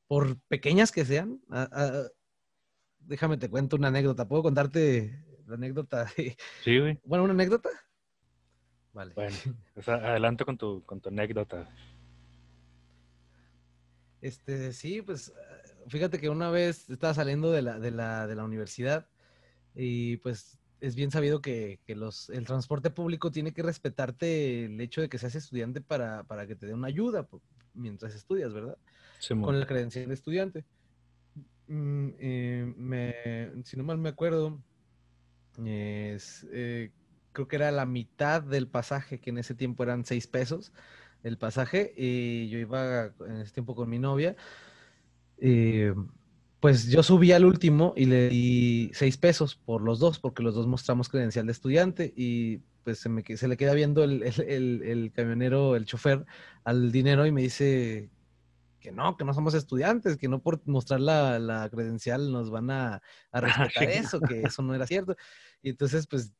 [0.07, 1.39] por pequeñas que sean,
[2.99, 4.27] déjame te cuento una anécdota.
[4.27, 6.07] ¿Puedo contarte la anécdota?
[6.63, 6.99] Sí, güey.
[7.05, 7.69] Bueno, una anécdota.
[8.91, 9.13] Vale.
[9.13, 9.35] Bueno,
[9.87, 11.69] adelante con tu, con tu anécdota.
[14.21, 15.33] Este, sí, pues
[15.87, 19.07] fíjate que una vez estaba saliendo de la, de la, de la universidad
[19.75, 24.99] y pues es bien sabido que, los, el transporte público tiene que respetarte el hecho
[25.01, 27.27] de que seas estudiante para, que te dé una ayuda
[27.73, 28.77] mientras estudias, ¿verdad?
[29.29, 30.65] Con la credencial de estudiante.
[31.67, 34.61] Mm, eh, si no mal me acuerdo,
[35.63, 36.19] eh,
[37.31, 40.73] creo que era la mitad del pasaje, que en ese tiempo eran seis pesos
[41.23, 44.35] el pasaje, y yo iba en ese tiempo con mi novia.
[45.37, 45.93] Eh,
[46.63, 50.55] pues yo subí al último y le di seis pesos por los dos, porque los
[50.55, 55.11] dos mostramos credencial de estudiante y pues se, me, se le queda viendo el, el,
[55.13, 56.25] camionero, el chofer,
[56.63, 58.09] al dinero y me dice
[58.79, 63.01] que no, que no somos estudiantes, que no por mostrar la, credencial nos van a,
[63.33, 65.17] a respetar eso, que eso no era cierto.
[65.61, 66.31] Y entonces, pues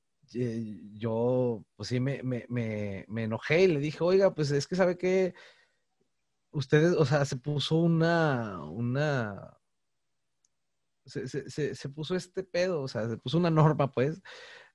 [0.93, 4.77] yo, pues sí, me, me, me, me enojé y le dije, oiga, pues es que
[4.77, 5.33] sabe que
[6.51, 9.57] ustedes, o sea, se puso una, una,
[11.05, 14.21] se, se, puso este pedo, o sea, se puso una norma, pues,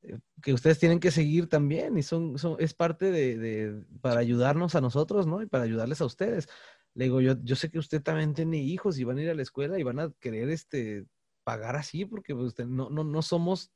[0.02, 4.20] eh, que ustedes tienen que seguir también y son, son es parte de, de, para
[4.20, 5.42] ayudarnos a nosotros, ¿no?
[5.42, 6.48] Y para ayudarles a ustedes.
[6.94, 9.34] Le digo, yo, yo sé que usted también tiene hijos y van a ir a
[9.34, 11.06] la escuela y van a querer, este,
[11.44, 13.72] pagar así porque pues, usted, no, no, no somos,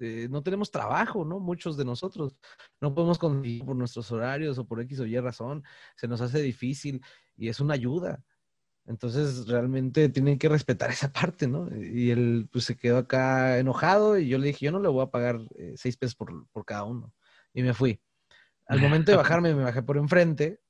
[0.00, 1.38] eh, no tenemos trabajo, ¿no?
[1.38, 2.36] Muchos de nosotros
[2.80, 5.62] no podemos conseguir por nuestros horarios o por X o Y razón,
[5.96, 7.00] se nos hace difícil
[7.36, 8.24] y es una ayuda
[8.86, 11.68] Entonces, realmente tienen que respetar esa parte, ¿no?
[11.74, 15.02] Y él, pues, se quedó acá enojado y yo le dije, yo no le voy
[15.02, 17.12] a pagar eh, seis pesos por, por, cada uno.
[17.54, 18.00] Y me fui.
[18.66, 20.62] Al momento de bajarme, me bajé por enfrente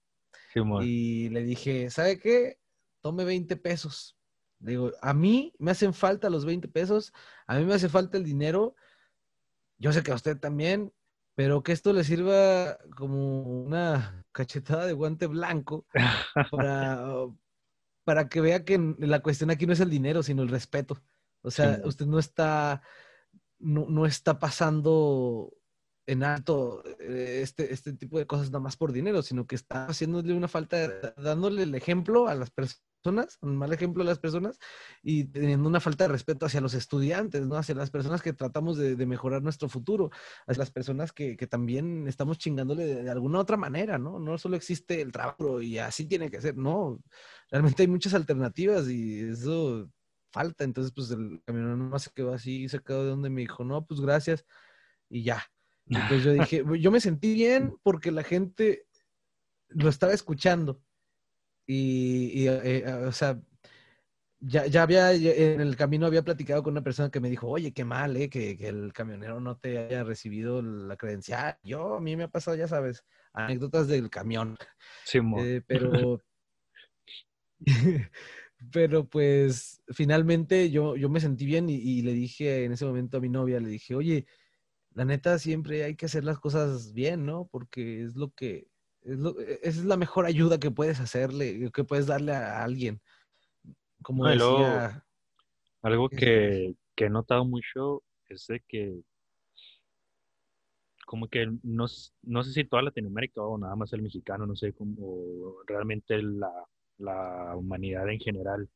[0.82, 2.58] y le dije, ¿sabe qué?
[3.00, 4.16] Tome 20 pesos.
[4.58, 7.12] digo, a mí me hacen falta los 20 pesos,
[7.46, 8.76] a mí me hace falta el dinero.
[9.78, 10.92] Yo sé que a usted también,
[11.34, 15.86] pero que esto le sirva como una cachetada de guante blanco
[16.50, 17.02] para,
[18.04, 21.02] para que vea que la cuestión aquí no es el dinero, sino el respeto.
[21.42, 22.82] O sea, usted no está,
[23.58, 25.52] no, no, está pasando
[26.06, 29.86] en alto eh, este, este tipo de cosas nada más por dinero, sino que está
[29.86, 32.82] haciéndole una falta, dándole el ejemplo a las personas
[33.40, 34.58] un mal ejemplo a las personas
[35.02, 37.56] y teniendo una falta de respeto hacia los estudiantes, ¿no?
[37.56, 40.10] Hacia las personas que tratamos de, mejorar nuestro futuro,
[40.46, 44.18] hacia las personas que, también estamos chingándole de, alguna otra manera, ¿no?
[44.18, 47.00] No solo existe el trabajo y así tiene que ser, no.
[47.52, 49.90] Realmente hay muchas alternativas y eso
[50.32, 50.64] falta.
[50.64, 54.00] Entonces, pues el camionero nomás se quedó así, sacado de donde me dijo, no, pues
[54.00, 54.46] gracias
[55.10, 55.44] y ya.
[55.86, 58.86] Entonces yo dije, yo me sentí bien porque la gente
[59.68, 60.82] lo estaba escuchando
[61.66, 63.38] y, eh, eh, o sea,
[64.40, 67.72] ya, ya, había, en el camino había platicado con una persona que me dijo, oye,
[67.72, 71.58] qué mal, eh, que, que, el camionero no te haya recibido la credencial.
[71.62, 74.56] Yo, a mí me ha pasado, ya sabes, anécdotas del camión.
[75.04, 76.20] Sí, eh, pero,
[78.72, 83.16] pero pues finalmente yo, yo me sentí bien y, y, le dije en ese momento
[83.16, 84.26] a mi novia, le dije, oye,
[84.94, 87.48] la neta siempre hay que hacer las cosas bien, ¿no?
[87.50, 88.68] Porque es lo que,
[89.02, 93.00] es e, esa es la mejor ayuda que puedes hacerle, que puedes darle a alguien.
[94.02, 95.04] Como decía.
[95.82, 98.94] algo que, he notado mucho es de que
[101.04, 101.86] como que no,
[102.22, 106.48] no, sé si toda Latinoamérica o nada más el mexicano, no sé cómo realmente la,
[107.02, 108.68] la humanidad en general,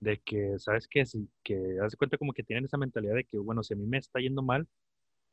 [0.00, 1.06] de que, ¿sabes qué?
[1.06, 3.86] Si, que das cuenta como que tienen esa mentalidad de que, bueno, si a mí
[3.86, 4.68] me está yendo mal,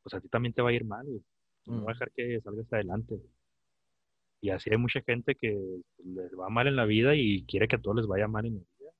[0.02, 1.06] pues a ti también te va a ir mal,
[1.66, 1.88] no voy a mm.
[1.88, 3.20] dejar que salgas adelante.
[4.42, 5.58] Y así hay mucha gente que
[6.04, 8.56] les va mal en la vida y quiere que a todos les vaya mal en
[8.56, 8.92] la vida.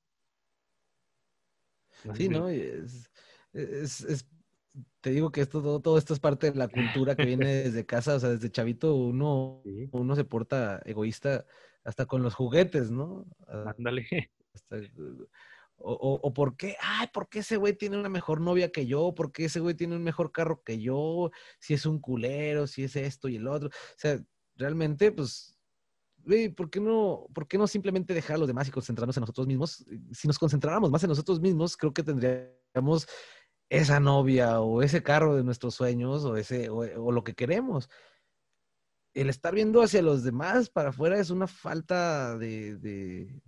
[2.14, 2.48] sí, ¿no?
[2.48, 3.10] Es,
[3.52, 4.26] es,
[5.00, 7.86] te digo que esto, todo, todo, esto es parte de la cultura que viene desde
[7.86, 11.44] casa, o sea, desde chavito uno, uno se porta egoísta
[11.84, 13.26] hasta con los juguetes, ¿no?
[13.46, 14.06] Ah, Ándale.
[15.76, 18.86] o, o, o, por qué, ay, ¿por qué ese güey tiene una mejor novia que
[18.86, 19.14] yo?
[19.14, 21.30] ¿Por qué ese güey tiene un mejor carro que yo?
[21.58, 23.68] Si es un culero, si es esto y el otro.
[23.68, 24.18] O sea,
[24.56, 25.58] realmente, pues,
[26.56, 29.46] ¿por qué, no, ¿por qué no simplemente dejar a los demás y concentrarnos en nosotros
[29.46, 29.84] mismos?
[30.12, 33.06] Si nos concentráramos más en nosotros mismos, creo que tendríamos
[33.68, 37.88] esa novia o ese carro de nuestros sueños o, ese, o, lo que queremos.
[39.14, 43.40] El estar viendo hacia los demás para afuera es una falta de, de,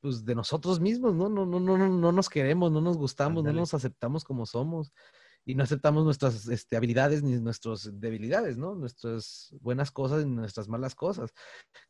[0.00, 1.28] pues, de nosotros mismos, ¿no?
[1.28, 4.92] No, no, no, no nos queremos, no nos gustamos, no nos aceptamos como somos
[5.46, 8.74] y no aceptamos nuestras este, habilidades ni nuestras debilidades, ¿no?
[8.74, 11.32] Nuestras buenas cosas y nuestras malas cosas,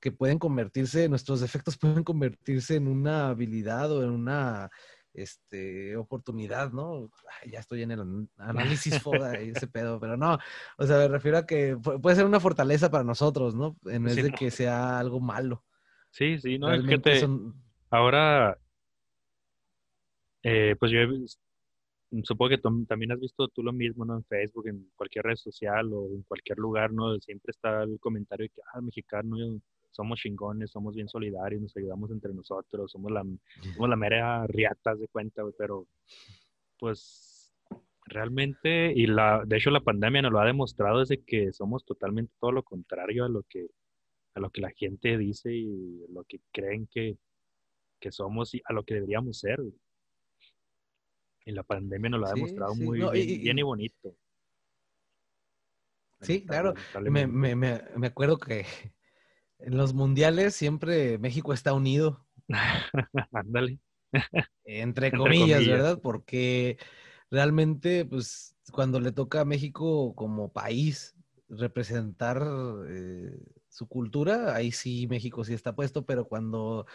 [0.01, 4.71] que pueden convertirse, nuestros defectos pueden convertirse en una habilidad o en una
[5.15, 7.11] este, oportunidad, ¿no?
[7.47, 10.39] ya estoy en el análisis foda y ese pedo, pero no,
[10.77, 13.77] o sea, me refiero a que puede ser una fortaleza para nosotros, ¿no?
[13.87, 15.65] En vez de que sea algo malo.
[16.11, 17.27] Sí, sí, no, es que te...
[17.91, 18.59] Ahora,
[20.43, 21.09] eh, pues yo he
[22.23, 24.17] supongo que también has visto tú lo mismo, ¿no?
[24.17, 27.19] En Facebook, en cualquier red social o en cualquier lugar, ¿no?
[27.21, 29.37] Siempre está el comentario de que, ah, mexicano,
[29.95, 33.25] somos chingones, somos bien solidarios, nos ayudamos entre nosotros, somos la,
[33.75, 35.87] somos la mera riatas de cuenta, pero
[36.79, 37.55] pues
[38.07, 42.33] realmente, y la, de hecho la pandemia nos lo ha demostrado desde que somos totalmente
[42.41, 43.69] todo lo contrario a lo que,
[44.35, 47.17] a lo que la gente dice y lo que creen que,
[48.01, 49.61] que somos y a lo que deberíamos ser.
[51.47, 54.17] En la pandemia nos lo ha demostrado muy bien, y, bonito.
[56.21, 56.75] Sí, claro.
[57.03, 58.65] Me, me, me, acuerdo que
[59.59, 62.27] en los mundiales siempre México está unido.
[63.33, 63.79] Ándale.
[64.65, 66.01] Entre, comillas, ¿verdad?
[66.01, 66.79] Porque
[67.31, 71.17] realmente, pues, cuando le toca a México como país
[71.49, 72.47] representar
[72.89, 73.39] eh,
[73.69, 76.87] su cultura, ahí sí México sí está puesto, pero cuando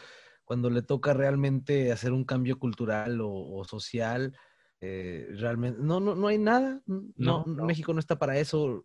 [0.50, 4.36] cuando le toca realmente hacer un cambio cultural o, social,
[4.82, 6.82] eh, realmente no, no, no hay nada.
[6.88, 8.84] No, México no está para eso.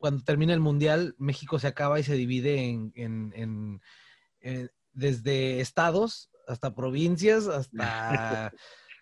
[0.00, 3.80] Cuando termina el mundial, México se acaba y se divide en, en,
[4.40, 8.46] en, desde estados hasta provincias, hasta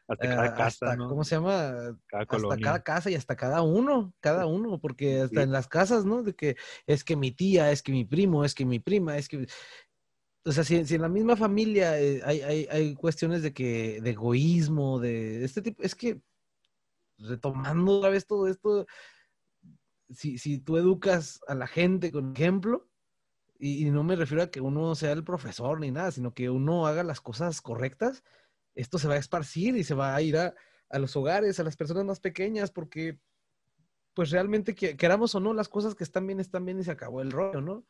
[0.08, 1.96] hasta cada eh, casa, ¿cómo se llama?
[2.08, 6.04] Cada hasta cada casa y hasta cada uno, cada uno, porque hasta en las casas,
[6.04, 6.24] ¿no?
[6.24, 9.28] De que es que mi tía, es que mi primo, es que mi prima, es
[9.28, 9.46] que
[10.44, 14.98] o sea, si, en la misma familia eh, hay, hay, cuestiones de que, de egoísmo,
[14.98, 16.22] de este tipo, es que
[17.18, 18.86] retomando otra vez todo esto,
[20.10, 22.88] si, si tú educas a la gente con ejemplo,
[23.58, 26.86] y, no me refiero a que uno sea el profesor ni nada, sino que uno
[26.86, 28.22] haga las cosas correctas,
[28.74, 30.54] esto se va a esparcir y se va a ir a,
[30.90, 33.18] a los hogares, a las personas más pequeñas, porque
[34.14, 37.20] pues realmente queramos o no, las cosas que están bien están bien y se acabó
[37.20, 37.84] el rollo, ¿no?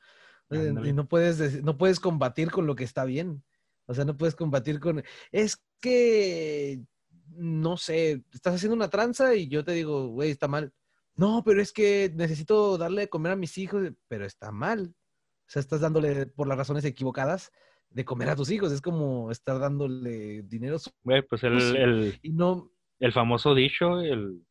[0.51, 3.43] Eh, y no puedes, no puedes combatir con lo que está bien.
[3.87, 5.03] O sea, no puedes combatir con...
[5.33, 6.83] Es que,
[7.29, 10.73] no sé, estás haciendo una tranza y yo te digo, güey, está mal.
[11.19, 14.95] No, pero es que necesito darle de comer a mis hijos, pero está mal.
[14.95, 17.51] O sea, estás dándole por las razones equivocadas
[17.91, 18.71] de comer a tus hijos.
[18.71, 20.77] Es como estar dándole dinero.
[21.03, 22.71] Güey, pues el, el, y no...
[23.01, 24.47] el famoso dicho, el,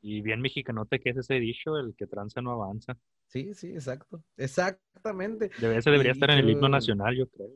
[0.00, 2.96] y bien mexicanote que es ese dicho, el que tranza no avanza.
[3.26, 4.22] Sí, sí, exacto.
[4.36, 5.50] Exactamente.
[5.56, 7.50] Ese debería estar en el himno nacional, yo creo.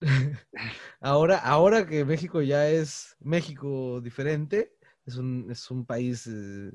[1.00, 6.70] ahora, ahora que México ya es México diferente, es un, es un país eh,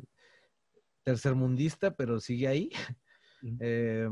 [1.12, 2.70] tercermundista, pero sigue ahí.
[3.60, 4.08] Eh,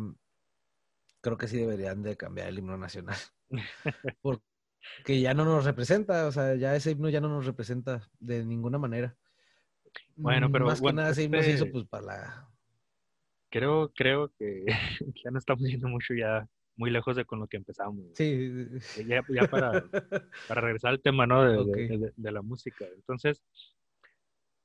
[1.21, 3.17] creo que sí deberían de cambiar el himno nacional.
[4.21, 8.45] Porque ya no nos representa, o sea, ya ese himno ya no nos representa de
[8.45, 9.15] ninguna manera.
[10.15, 12.49] Bueno, pero más que nada ese himno se hizo este pues para la
[13.49, 14.65] creo, creo que
[15.23, 18.05] ya no estamos yendo mucho ya muy lejos de con lo que empezamos.
[18.15, 18.67] Sí.
[19.05, 19.83] Ya, ya para,
[20.47, 21.65] para, regresar al tema, ¿no?
[21.65, 22.85] De, de, la música.
[22.95, 23.43] Entonces,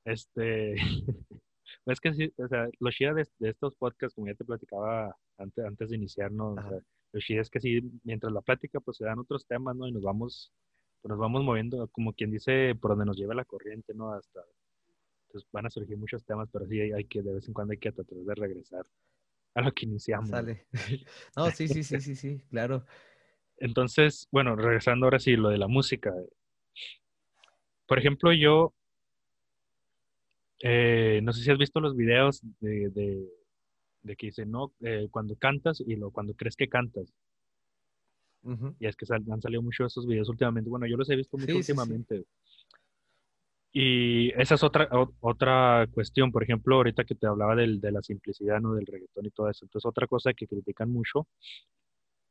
[0.05, 0.77] este,
[1.87, 5.65] es que sí, o sea, lo chida de, estos podcasts, como ya te platicaba antes,
[5.65, 6.79] antes de iniciarnos, o sea,
[7.13, 9.87] lo chida es que sí, mientras la plática, pues se dan otros temas, ¿no?
[9.87, 10.53] Y nos vamos,
[11.03, 14.13] pues nos vamos moviendo, como quien dice, por donde nos lleva la corriente, ¿no?
[14.13, 14.41] Hasta
[15.35, 17.79] pues, van a surgir muchos temas, pero sí hay, que, de vez en cuando hay
[17.79, 18.85] que tratar de regresar
[19.55, 20.31] a lo que iniciamos.
[20.31, 20.67] Sale.
[21.37, 22.87] No, sí, sí, sí, sí, sí, claro.
[23.57, 26.13] Entonces, bueno, regresando ahora sí, lo de la música.
[27.87, 28.75] Por ejemplo, yo,
[30.67, 35.37] eh, no sé si has visto los videos de, de, que dicen, no, eh, cuando
[35.37, 37.13] cantas y lo, cuando crees que cantas.
[38.79, 40.71] Y es que han salido muchos esos videos últimamente.
[40.71, 42.25] Bueno, yo los he visto mucho últimamente.
[43.73, 44.89] Y esa es otra,
[45.21, 48.75] otra cuestión, por ejemplo, ahorita que te hablaba del, de la simplicidad, ¿no?
[48.75, 49.67] Del reggaetón y todo eso.
[49.67, 51.27] Entonces, otra cosa que critican mucho,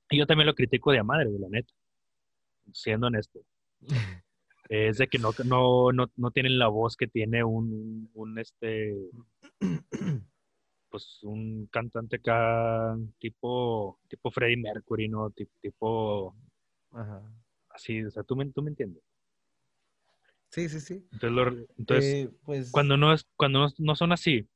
[0.10, 1.74] y yo también lo critico de a madre, de la neta,
[2.72, 3.42] siendo honesto,
[4.74, 8.96] es de que no, no, no, no tienen la voz que tiene un, un este,
[10.90, 15.30] pues un cantante acá, tipo, tipo Freddie Mercury, ¿no?
[15.30, 16.36] Tipo,
[17.70, 19.04] así, o sea, ¿tú me, tú me entiendes?
[20.50, 21.08] Sí, sí, sí.
[21.20, 24.48] Entonces, eh, pues cuando, no, es, cuando no, son así,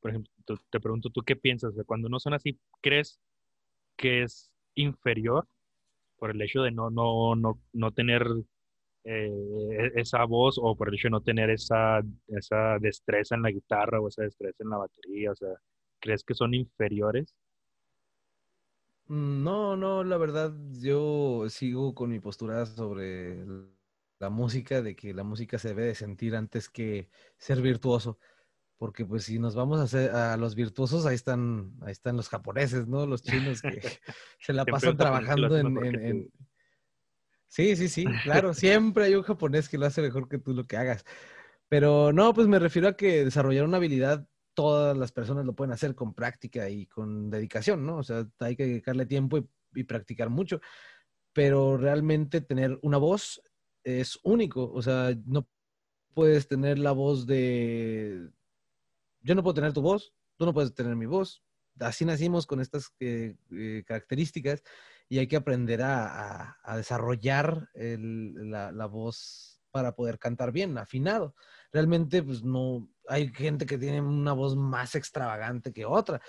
[0.00, 0.32] por ejemplo,
[0.70, 3.20] te pregunto tú qué piensas, de cuando no son así, ¿crees
[3.96, 5.46] que es inferior
[6.18, 8.26] por el hecho de no, no, no, no tener
[9.04, 13.42] eh, e, esa voz o por el hecho de no tener esa, esa destreza en
[13.42, 15.32] la guitarra o esa destreza en la batería?
[15.32, 15.54] O sea,
[16.00, 17.34] ¿crees que son inferiores?
[19.06, 23.44] Mm, no, no, la verdad, yo sigo con mi postura sobre
[24.20, 28.18] la música, de que la música se debe de sentir antes que ser virtuoso.
[28.76, 32.28] Porque pues si nos vamos a hacer a los virtuosos, ahí están, ahí están los
[32.28, 33.04] japoneses, ¿no?
[33.04, 33.80] Los chinos que
[34.40, 36.30] se la pasan trabajando en,
[37.50, 40.66] Sí, sí, sí, claro, siempre hay un japonés que lo hace mejor que tú lo
[40.66, 41.04] que hagas.
[41.68, 45.72] Pero no, pues me refiero a que desarrollar una habilidad, todas las personas lo pueden
[45.72, 47.98] hacer con práctica y con dedicación, ¿no?
[47.98, 50.60] O sea, hay que dedicarle tiempo y, y practicar mucho.
[51.32, 53.42] Pero realmente tener una voz
[53.84, 54.70] es único.
[54.72, 55.48] O sea, no
[56.14, 58.30] puedes tener la voz de...
[59.22, 61.42] Yo no puedo tener tu voz, tú no puedes tener mi voz.
[61.80, 64.62] Así nacimos con estas eh, eh, características
[65.10, 71.34] y hay que aprender a, desarrollar la, voz para poder cantar bien, afinado.
[71.72, 76.22] Realmente, pues no, hay gente que tiene una voz más extravagante que otra.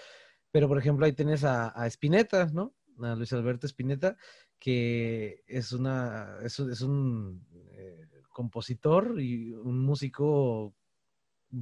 [0.49, 2.73] Pero, por ejemplo, ahí tienes a, a Spinetta, ¿no?
[3.03, 4.17] A Luis Alberto Spinetta,
[4.57, 10.75] que es, una, es, un eh, compositor y un músico,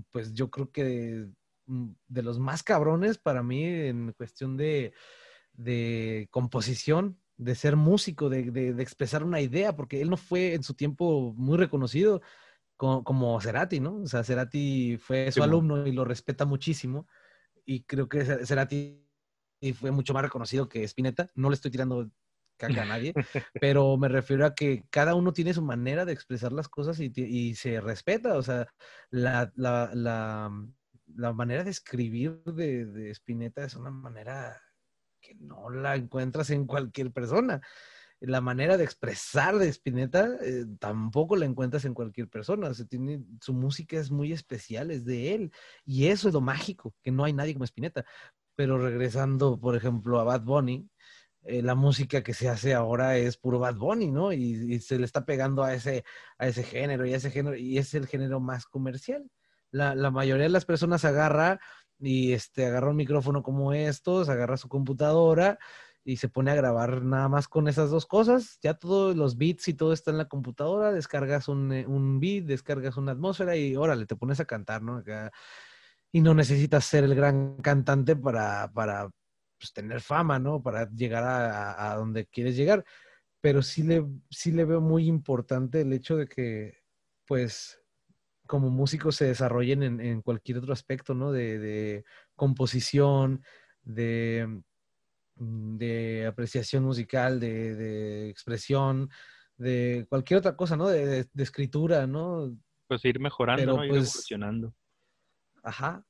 [0.09, 1.27] pues yo creo que
[1.65, 4.93] mm, de, los más cabrones para mí en cuestión de,
[6.29, 11.33] composición, de ser músico, de, expresar una idea, porque él no fue en su tiempo
[11.35, 12.21] muy reconocido
[12.75, 14.01] como, como Cerati, ¿no?
[14.01, 17.07] O sea, Cerati fue su alumno y lo respeta muchísimo.
[17.65, 19.05] Y creo que Cerati
[19.73, 21.31] fue mucho más reconocido que Spinetta.
[21.35, 22.09] No le estoy tirando
[22.57, 23.13] caca a nadie,
[23.61, 27.55] pero me refiero a que cada uno tiene su manera de expresar las cosas y,
[27.55, 28.67] se respeta, o sea,
[29.09, 34.61] la, la, la, manera de escribir de, de Spinetta es una manera
[35.21, 37.61] que no la encuentras en cualquier persona.
[38.21, 42.71] la manera de expresar de Spinetta eh, tampoco la encuentras en cualquier persona.
[42.73, 45.51] su música es muy especial, es de él.
[45.85, 48.05] Y eso es lo mágico, que no hay nadie como Spinetta.
[48.55, 50.89] Pero regresando, por ejemplo, a Bad Bunny,
[51.43, 54.33] eh, la música que se hace ahora es puro Bad Bunny, ¿no?
[54.33, 56.03] Y, se le está pegando a ese,
[56.37, 59.29] a ese género y a ese género, y es el género más comercial.
[59.71, 61.59] La, la mayoría de las personas agarra
[61.99, 65.59] y este, agarra un micrófono como estos, agarra su computadora
[66.03, 68.57] y se pone a grabar nada más con esas dos cosas.
[68.61, 72.45] Ya todos los beats y todo está en la computadora, descargas un, eh, un beat,
[72.45, 75.03] descargas una atmósfera y órale, te pones a cantar, ¿no?
[76.11, 79.09] y no necesitas ser el gran cantante para, para
[79.59, 80.61] pues, tener fama, ¿no?
[80.61, 82.83] Para llegar a, a, donde quieres llegar.
[83.41, 86.79] Pero sí le, sí le veo muy importante el hecho de que,
[87.27, 87.78] pues,
[88.49, 91.31] como músicos se desarrollen en, en cualquier otro aspecto, ¿no?
[91.31, 92.03] De, de
[92.35, 93.43] composición,
[93.83, 94.61] de
[95.39, 99.09] Mm, de apreciación musical, de, expresión,
[99.57, 100.89] de cualquier otra cosa, ¿no?
[100.89, 102.55] De, escritura, ¿no?
[102.87, 103.83] Pues ir mejorando, ¿no?
[103.85, 104.75] ir pues evolucionando.
[105.63, 106.05] Ajá.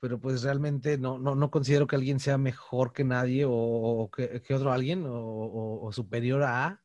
[0.00, 4.42] Pero pues realmente no, no, no, considero que alguien sea mejor que nadie o, que,
[4.54, 6.82] otro alguien o, superior a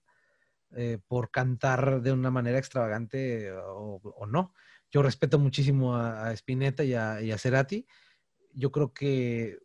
[0.76, 4.54] eh, por cantar de una manera extravagante o, no.
[4.92, 7.86] Yo respeto muchísimo a, Spinetta y a, y a Cerati.
[8.54, 9.60] Yo creo que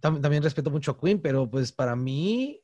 [0.00, 2.60] también respeto mucho a Queen, pero pues para mí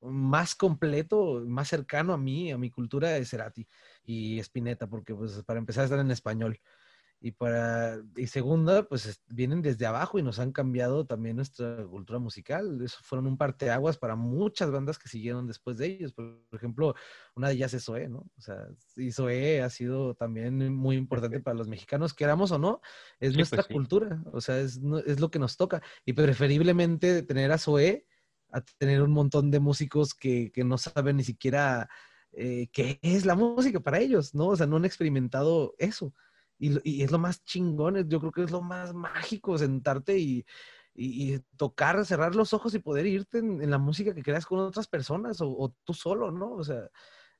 [0.00, 3.66] más completo, más cercano a mí, a mi cultura es Cerati
[4.04, 6.60] y Spinetta, porque pues para empezar están en español.
[7.24, 12.18] Y para y segunda, pues vienen desde abajo y nos han cambiado también nuestra cultura
[12.18, 12.80] musical.
[12.82, 16.12] Eso fueron un parteaguas para muchas bandas que siguieron después de ellos.
[16.12, 16.96] Por ejemplo,
[17.36, 18.28] una de ellas es Zoé, ¿no?
[18.36, 18.66] O sea,
[18.96, 22.80] y Zoé ha sido también muy importante para los mexicanos, queramos o no,
[23.20, 25.80] es pues nuestra cultura, o sea, es, es lo que nos toca.
[26.04, 28.04] Y preferiblemente tener a Zoé
[28.50, 31.88] a tener un montón de músicos que, que no saben ni siquiera
[32.32, 34.48] eh, qué es la música para ellos, ¿no?
[34.48, 36.12] O sea, no han experimentado eso.
[36.62, 40.44] Y, es lo más chingón, yo creo que es lo más mágico, sentarte y,
[41.56, 45.38] tocar, cerrar los ojos y poder irte en, la música que creas con otras personas
[45.40, 46.52] o, tú solo, ¿no?
[46.52, 46.88] O sea,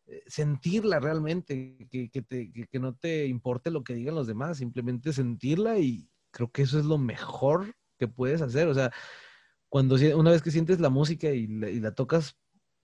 [0.07, 5.79] eh, sentirla realmente, que, que, no te importe lo que digan los demás, simplemente sentirla
[5.79, 8.67] y creo que eso es lo mejor que puedes hacer.
[8.67, 8.91] O sea,
[9.69, 12.37] cuando una vez que sientes la música y la tocas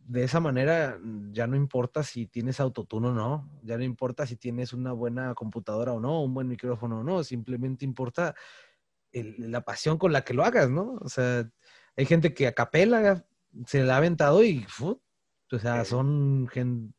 [0.08, 4.26] de esa manera mm, ya no importa si tienes autotune o no, ya no importa
[4.26, 8.34] si tienes una buena computadora o no, un buen micrófono o no, simplemente importa
[9.12, 10.98] la pasión con la que lo hagas, ¿no?
[11.00, 11.48] O sea,
[11.96, 13.26] hay gente que a capela
[13.66, 16.48] se la ha aventado y, o sea, son,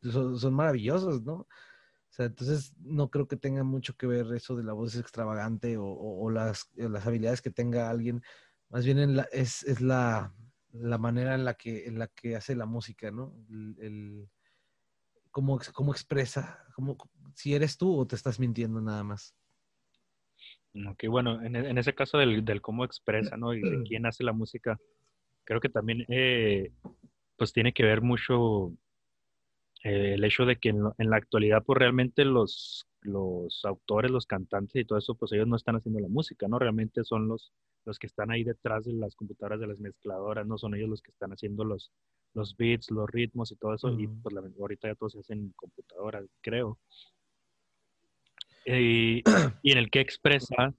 [0.02, 1.34] son, maravillosos, ¿no?
[1.34, 5.76] O sea, entonces no creo que tenga mucho que ver eso de la voz extravagante
[5.78, 8.22] o, las, las, habilidades que tenga alguien.
[8.68, 10.34] Más bien es, es la,
[10.72, 13.34] la manera en la que, en la que hace la música, ¿no?
[13.50, 14.28] El,
[15.30, 16.96] cómo, cómo, expresa, cómo,
[17.34, 19.34] si eres tú o te estás mintiendo nada más.
[20.88, 23.54] Ok, bueno, en, en ese caso del, del, cómo expresa, ¿no?
[23.54, 24.78] Y de quién hace la música,
[25.44, 26.72] creo que también, eh,
[27.36, 28.72] pues tiene que ver mucho
[29.82, 34.26] eh, el hecho de que en, en, la actualidad, pues realmente los, los autores, los
[34.26, 36.58] cantantes y todo eso, pues ellos no están haciendo la música, ¿no?
[36.58, 37.52] Realmente son los,
[37.84, 41.02] los que están ahí detrás de las computadoras de las mezcladoras, no son ellos los
[41.02, 41.90] que están haciendo los,
[42.34, 45.32] los beats, los ritmos y todo eso, y pues la, ahorita ya todo se hace
[45.32, 46.78] en computadora, creo.
[48.66, 49.22] Y,
[49.62, 50.74] y en el que expresa,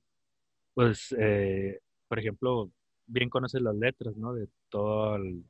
[0.73, 2.71] pues, eh, por ejemplo,
[3.07, 4.33] bien conoces las letras, ¿no?
[4.33, 5.43] De todo el,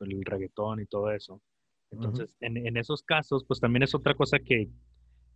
[0.00, 1.40] el reggaetón y todo eso.
[1.90, 4.68] Entonces, en, en, esos casos, pues también es otra cosa que,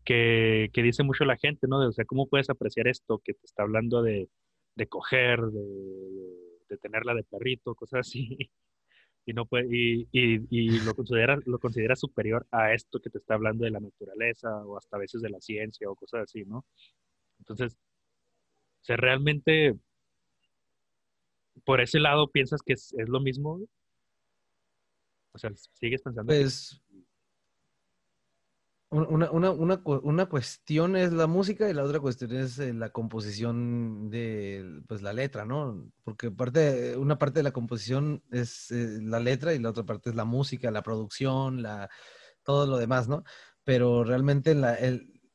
[0.04, 1.80] que, dice mucho la gente, ¿no?
[1.80, 4.28] De, o sea, ¿cómo puedes apreciar esto que te está hablando de,
[4.76, 8.38] de coger, de, tenerla de perrito, cosas así,
[9.26, 13.34] y, no puede, y, y, lo, considera, lo considera superior a esto que te está
[13.34, 16.64] hablando de la naturaleza o hasta a veces de la ciencia o cosas así, ¿no?
[17.38, 17.76] Entonces,
[18.88, 19.76] o realmente
[21.64, 23.60] por ese lado piensas que es, lo mismo.
[25.32, 26.28] O sea, sigues pensando.
[26.28, 26.80] Pues,
[28.90, 32.90] una, una, una, una, cuestión es la música y la otra cuestión es eh, la
[32.90, 35.92] composición de pues, la letra, ¿no?
[36.02, 40.10] Porque parte, una parte de la composición es eh, la letra y la otra parte
[40.10, 41.88] es la música, la producción, la,
[42.42, 43.22] todo lo demás, ¿no?
[43.62, 44.76] Pero realmente la,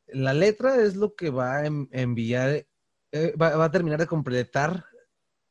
[0.07, 2.67] la letra es lo que va a enviar,
[3.13, 4.83] eh, va, a terminar de completar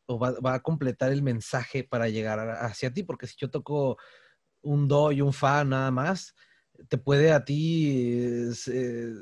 [0.07, 3.97] o va, va, a completar el mensaje para llegar hacia ti, porque si yo toco
[4.61, 6.35] un do y un fa nada más,
[6.89, 9.13] te puede a ti, eh,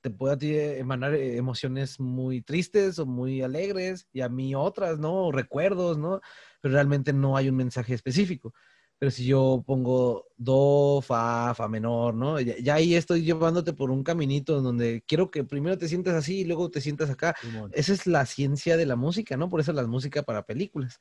[0.00, 4.98] te puede a ti emanar emociones muy tristes o muy alegres y a mí otras,
[4.98, 5.32] ¿no?
[5.32, 6.20] recuerdos, ¿no?
[6.60, 8.54] Pero realmente no hay un mensaje específico.
[8.98, 12.40] Pero si yo pongo do, fa, fa menor, ¿no?
[12.40, 16.44] Ya, ahí estoy llevándote por un caminito donde quiero que primero te sientas así y
[16.44, 17.36] luego te sientas acá.
[17.72, 19.48] Esa es la ciencia de la música, ¿no?
[19.48, 20.98] Por eso la música para películas.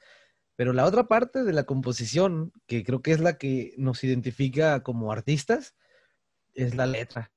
[0.55, 4.83] Pero la otra parte de la composición, que creo que es la que nos identifica
[4.83, 5.75] como artistas,
[6.57, 7.31] es la letra.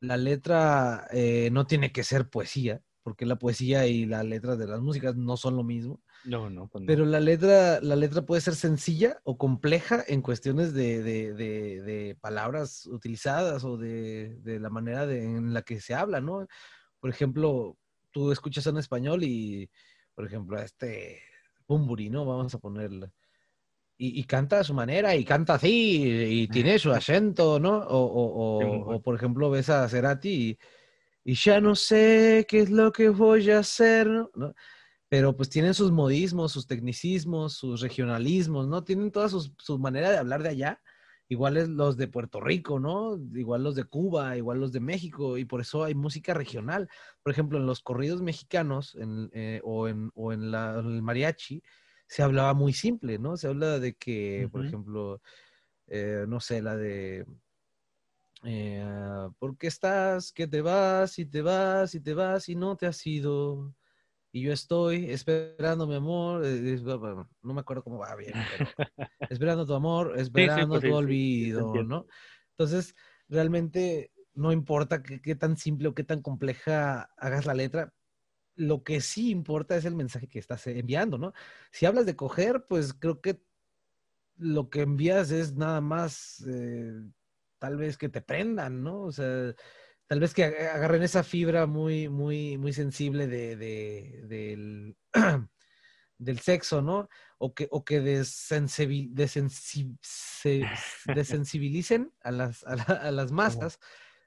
[0.00, 4.66] La letra eh, no tiene que ser poesía, porque la poesía y la letra de
[4.66, 6.02] las músicas no son lo mismo.
[6.24, 10.72] No, no, pues Pero la letra, la letra puede ser sencilla o compleja en cuestiones
[10.72, 16.46] de, palabras utilizadas o de, la manera en la que se habla, ¿no?
[17.00, 17.76] Por ejemplo,
[18.10, 19.70] tú escuchas en español y,
[20.14, 21.20] por ejemplo, a este
[21.66, 22.24] Bumburi, ¿no?
[22.24, 23.12] Vamos a ponerle.
[24.04, 26.02] Y, canta a su manera y canta así
[26.42, 27.84] y, tiene su acento, ¿no?
[27.88, 30.58] O, por ejemplo, ves a Cerati y
[31.24, 34.54] y ya no sé qué es lo que voy a hacer, ¿no?
[35.08, 38.82] Pero pues tienen sus modismos, sus tecnicismos, sus regionalismos, ¿no?
[38.82, 40.80] Tienen toda su, manera de hablar de allá,
[41.28, 43.18] igual los de Puerto Rico, ¿no?
[43.34, 46.88] Igual los de Cuba, igual los de México, y por eso hay música regional.
[47.22, 48.96] Por ejemplo, en los corridos mexicanos
[49.32, 51.62] eh, o, en, o en, el mariachi
[52.12, 53.38] se hablaba muy simple, ¿no?
[53.38, 55.22] Se habla de que, por ejemplo,
[55.86, 57.24] eh, no sé, la de
[58.44, 58.84] eh,
[59.38, 60.30] ¿Por qué estás?
[60.30, 63.74] Que te vas y te vas y te vas y no te has ido.
[64.30, 66.44] Y yo estoy esperando mi amor.
[66.44, 66.78] Eh,
[67.40, 68.66] no me acuerdo cómo va bien, pero
[69.30, 72.06] esperando tu amor, esperando pues tu olvido, ¿no?
[72.50, 72.94] Entonces,
[73.26, 77.94] realmente no importa qué, tan simple o qué tan compleja hagas la letra,
[78.54, 81.32] lo que sí importa es el mensaje que estás enviando, ¿no?
[81.70, 83.42] Si hablas de coger, pues creo que
[84.36, 86.92] lo que envías es nada más eh,
[87.58, 89.02] tal vez que te prendan, ¿no?
[89.02, 89.54] O sea,
[90.06, 94.96] tal vez que agarren esa fibra muy, muy, muy sensible de, del,
[96.18, 97.08] del, sexo, ¿no?
[97.38, 98.00] O que, o que
[101.14, 103.78] desensibilicen a las, a, las masas.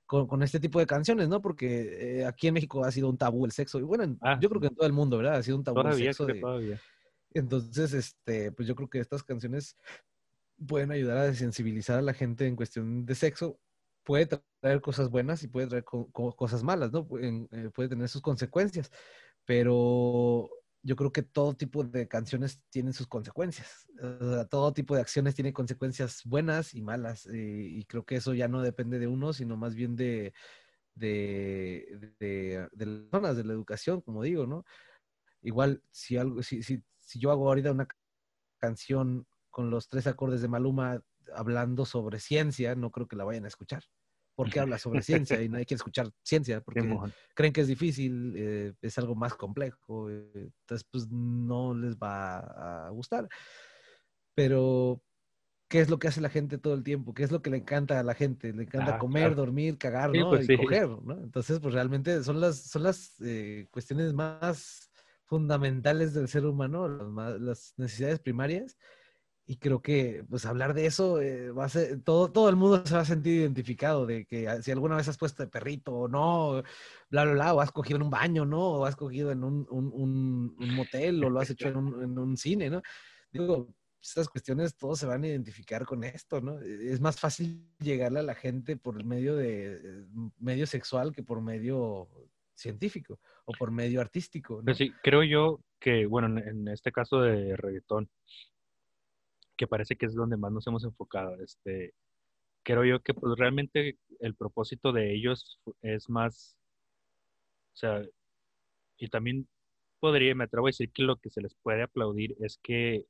[0.06, 1.42] Con, este tipo de canciones, ¿no?
[1.42, 3.80] Porque eh, aquí en México ha sido un tabú el sexo.
[3.80, 5.36] Y bueno, ah, yo creo que en todo el mundo, ¿verdad?
[5.38, 6.28] Ha sido un tabú el sexo.
[6.28, 6.80] Todavía.
[7.34, 9.76] Entonces, este, pues yo creo que estas canciones
[10.68, 13.60] pueden ayudar a desensibilizar a la gente en cuestión de sexo.
[14.04, 14.28] Puede
[14.62, 17.08] traer cosas buenas y puede traer cosas malas, ¿no?
[17.20, 18.92] Eh, puede tener sus consecuencias,
[19.44, 20.50] pero
[20.86, 23.88] yo creo que todo tipo de canciones tienen sus consecuencias.
[24.52, 27.26] todo tipo de acciones tienen consecuencias buenas y malas.
[27.26, 30.32] Y, creo que eso ya no depende de uno, sino más bien de
[32.78, 34.64] las zonas, de la educación, como digo, ¿no?
[35.42, 37.88] Igual, si, algo, si, si, si yo hago ahorita una
[38.60, 41.02] canción con los tres acordes de Maluma
[41.34, 43.84] hablando sobre ciencia, no creo que la vayan a escuchar.
[44.36, 46.86] Porque habla sobre ciencia y nadie quiere escuchar ciencia porque
[47.34, 52.88] creen que es difícil, eh, es algo más complejo, eh, entonces pues no les va
[52.88, 53.30] a gustar.
[54.34, 55.02] Pero,
[55.70, 57.14] ¿qué es lo que hace la gente todo el tiempo?
[57.14, 58.52] ¿Qué es lo que le encanta a la gente?
[58.52, 60.30] Le encanta ah, comer, dormir, cagar, ¿no?
[60.30, 61.14] Pues y coger, ¿no?
[61.24, 64.92] Entonces, pues realmente son las, son las eh, cuestiones más
[65.24, 66.88] fundamentales del ser humano,
[67.40, 68.78] las necesidades primarias
[69.48, 72.84] y creo que, pues, hablar de eso eh, va a ser, todo, todo el mundo
[72.86, 75.94] se va a sentir identificado de que ah, si alguna vez has puesto de perrito
[75.94, 76.64] o no,
[77.10, 78.60] bla, bla, bla, o has cogido en un baño, ¿no?
[78.60, 82.18] O has cogido en un, un, un, motel o lo has hecho en un, en
[82.18, 82.82] un, cine, ¿no?
[83.32, 83.70] Digo,
[84.02, 86.60] estas cuestiones todos se van a identificar con esto, ¿no?
[86.62, 90.06] E, es más fácil llegarle a la gente por medio de
[90.40, 92.10] medio sexual que por medio
[92.56, 94.58] científico o por medio artístico.
[94.58, 94.66] ¿no?
[94.66, 98.10] Pues sí, creo yo que, bueno, en este caso de reggaetón,
[99.58, 101.36] que parece que es donde más nos hemos enfocado.
[101.42, 101.94] Este,
[102.64, 106.58] creo yo que pues realmente el propósito de ellos es más,
[107.74, 108.04] o sea,
[108.98, 109.48] y también
[110.00, 113.06] podría, me atrevo a decir que lo que se les puede aplaudir es que,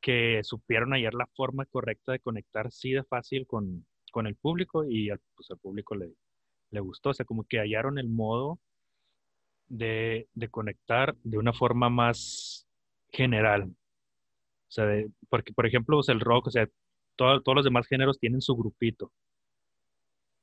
[0.00, 4.84] que supieron hallar la forma correcta de conectar sí de fácil con, con el público
[4.84, 6.12] y al, pues al público le,
[6.70, 8.58] le gustó, o sea, como que hallaron el modo
[9.68, 12.66] de, de conectar de una forma más
[13.10, 13.74] general,
[14.68, 14.86] o sea,
[15.30, 16.68] porque, por ejemplo, pues, el rock, o sea,
[17.16, 19.12] todos los demás géneros tienen su grupito.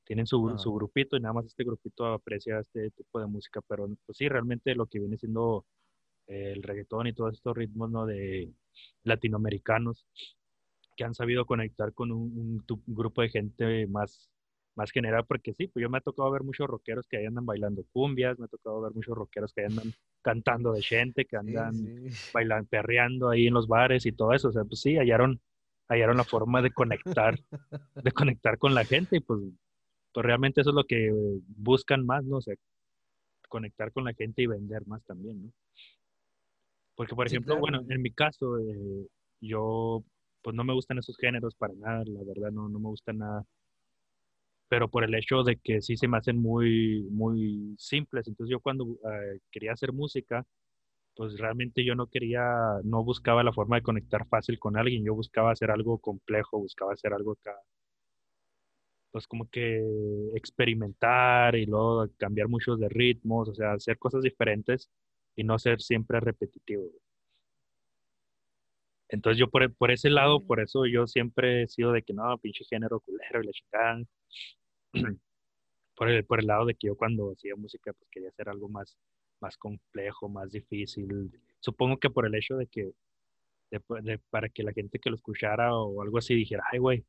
[0.03, 3.61] Tienen su, su, grupito y nada más este grupito aprecia este tipo de música.
[3.67, 5.65] Pero, pues sí, realmente lo que viene siendo
[6.27, 8.05] el reggaetón y todos estos ritmos, ¿no?
[8.05, 8.51] De
[9.03, 10.05] latinoamericanos
[10.95, 14.29] que han sabido conectar con un grupo de gente más,
[14.75, 17.45] más general, porque sí, pues yo me ha tocado ver muchos rockeros que ahí andan
[17.45, 21.73] bailando cumbias, me ha tocado ver muchos rockeros que andan cantando de gente, que andan
[22.33, 25.39] bailando, perreando ahí en los bares y todo eso, o sea, pues sí, hallaron,
[25.87, 27.39] hallaron la forma de conectar,
[28.03, 29.39] de conectar con la gente y pues,
[30.13, 31.11] pues realmente eso es lo que
[31.47, 32.37] buscan más, ¿no?
[32.37, 32.55] O sea,
[33.47, 35.51] conectar con la gente y vender más también, ¿no?
[36.95, 39.07] Porque, por ejemplo, bueno, en mi caso, eh,
[39.41, 40.03] yo
[40.41, 43.43] pues no me gustan esos géneros para nada, la verdad no, no me gusta nada.
[44.67, 48.27] Pero por el hecho de que sí se me hacen muy, muy simples.
[48.27, 50.45] Entonces yo cuando eh, quería hacer música,
[51.15, 52.43] pues realmente yo no quería,
[52.83, 56.93] no buscaba la forma de conectar fácil con alguien, yo buscaba hacer algo complejo, buscaba
[56.93, 57.55] hacer algo acá,
[59.11, 59.81] pues como que
[60.35, 64.89] experimentar y luego cambiar muchos de ritmos, o sea, hacer cosas diferentes
[65.35, 66.83] y no ser siempre repetitivo.
[69.09, 72.37] Entonces yo por, por, ese lado, por eso yo siempre he sido de que no,
[72.39, 74.03] pinche género culero y la chingada.
[75.95, 78.67] por, el, por el lado de que yo cuando hacía música pues quería hacer algo
[78.69, 78.97] más,
[79.39, 81.31] más complejo, más difícil.
[81.59, 82.91] Supongo que por el hecho de que,
[84.29, 87.05] para que la gente que lo escuchara o algo así dijera, ay, güey,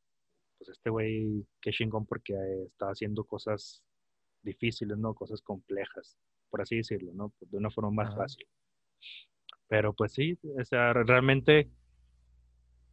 [0.59, 2.35] pues este güey, qué chingón porque
[2.67, 3.83] estaba haciendo cosas
[4.43, 5.15] difíciles, ¿no?
[5.15, 6.17] Cosas complejas,
[6.51, 7.33] por así decirlo, ¿no?
[7.39, 8.47] Pues, de una forma más fácil.
[9.69, 11.69] Pero pues sí, o sea, realmente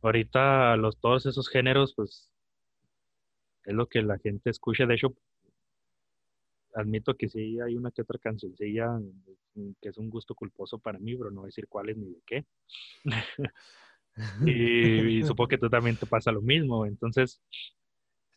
[0.08, 2.30] ahorita los, todos esos géneros, pues
[3.66, 4.86] es lo que la gente escucha.
[4.86, 5.16] De hecho,
[6.76, 9.00] admito que sí hay una que otra cancioncilla
[9.82, 12.10] que es un gusto culposo para mí, pero no voy a decir cuál es ni
[12.10, 12.46] de qué.
[14.46, 16.86] y, supongo que tú también te pasa lo mismo.
[16.86, 17.42] Entonces,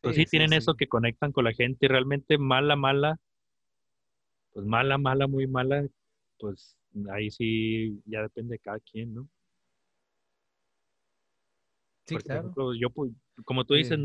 [0.03, 3.19] pues sí, tienen eso que conectan con la gente y realmente mala, mala,
[4.53, 5.87] pues mala, mala, muy mala,
[6.39, 6.77] pues
[7.11, 9.29] ahí sí ya depende de cada quien, ¿no?
[12.07, 12.53] Sí, claro.
[12.75, 13.13] yo, pues,
[13.45, 13.99] como tú dices,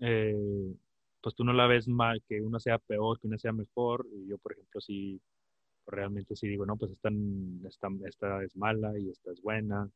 [0.00, 0.74] eh,
[1.20, 4.06] pues tú no la ves mal, que uno sea peor, que uno sea mejor.
[4.12, 5.20] Y yo, por ejemplo, sí,
[5.86, 7.10] realmente sí digo, no, pues esta,
[7.68, 9.88] esta, esta es mala y esta es buena.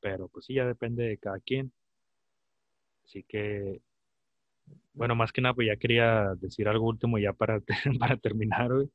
[0.00, 1.72] Pero pues sí, ya depende de cada quien.
[3.04, 3.82] Así que,
[4.92, 7.60] bueno, más que nada, pues ya quería decir algo último ya para,
[7.98, 8.90] para terminar, hoy.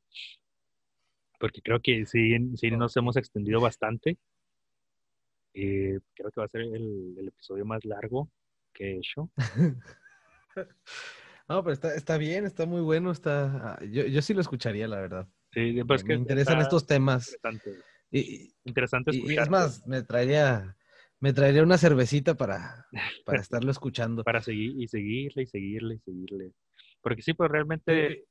[1.38, 4.18] Porque creo que sí, sí nos hemos extendido bastante.
[5.58, 8.30] Y creo que va a ser el, el episodio más largo
[8.74, 9.30] que he hecho.
[11.47, 13.78] No, pero está, está bien, está muy bueno, está...
[13.91, 15.28] Yo, yo sí lo escucharía, la verdad.
[15.51, 17.34] Sí, pues me, interesan estos temas.
[17.34, 17.84] Interesante.
[18.12, 20.76] Y, interesante Y es más, me traería,
[21.20, 22.88] me traería una cervecita para,
[23.26, 24.24] para estarlo escuchando.
[24.24, 26.51] para seguir y seguirle y seguirle y seguirle.
[27.01, 28.26] Porque sí, pues realmente...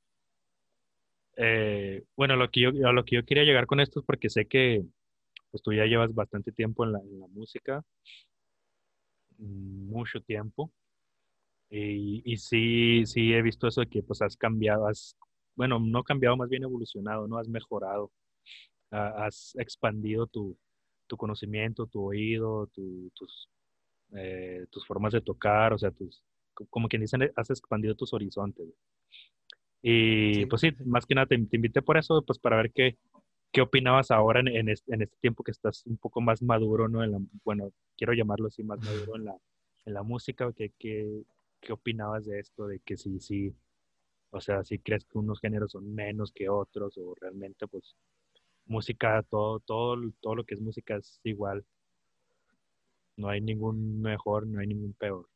[1.37, 4.29] Eh, bueno, lo que yo, a lo que yo quería llegar con esto es porque
[4.29, 4.85] sé que
[5.55, 7.81] pues tú ya llevas bastante tiempo en la, en la música,
[9.39, 10.73] mucho tiempo,
[11.71, 15.17] y, y, sí, sí he visto eso de que pues has cambiado, has,
[15.55, 17.39] bueno, no cambiado, más bien evolucionado, ¿no?
[17.39, 18.11] Has mejorado,
[18.91, 20.59] has expandido tu,
[21.07, 23.49] tu, conocimiento, tu oído, tus,
[24.17, 26.21] eh, tus formas de tocar, o sea, tus,
[26.69, 28.67] como quien dicen, has expandido tus horizontes.
[29.83, 32.99] Y pues sí, más que nada te, invité por eso, pues para ver qué,
[33.55, 37.01] qué opinabas ahora en, en, este, tiempo que estás un poco más maduro, ¿no?
[37.45, 39.37] Bueno, quiero llamarlo así, más maduro en la,
[39.87, 41.23] en la música, que, que,
[41.61, 42.67] ¿qué opinabas de esto?
[42.67, 43.55] De que sí, sí,
[44.31, 47.95] o sea, si crees que unos géneros son menos que otros o realmente pues
[48.67, 51.65] música, todo, todo, todo lo que es música es igual.
[53.17, 55.29] No hay ningún mejor, no hay ningún peor.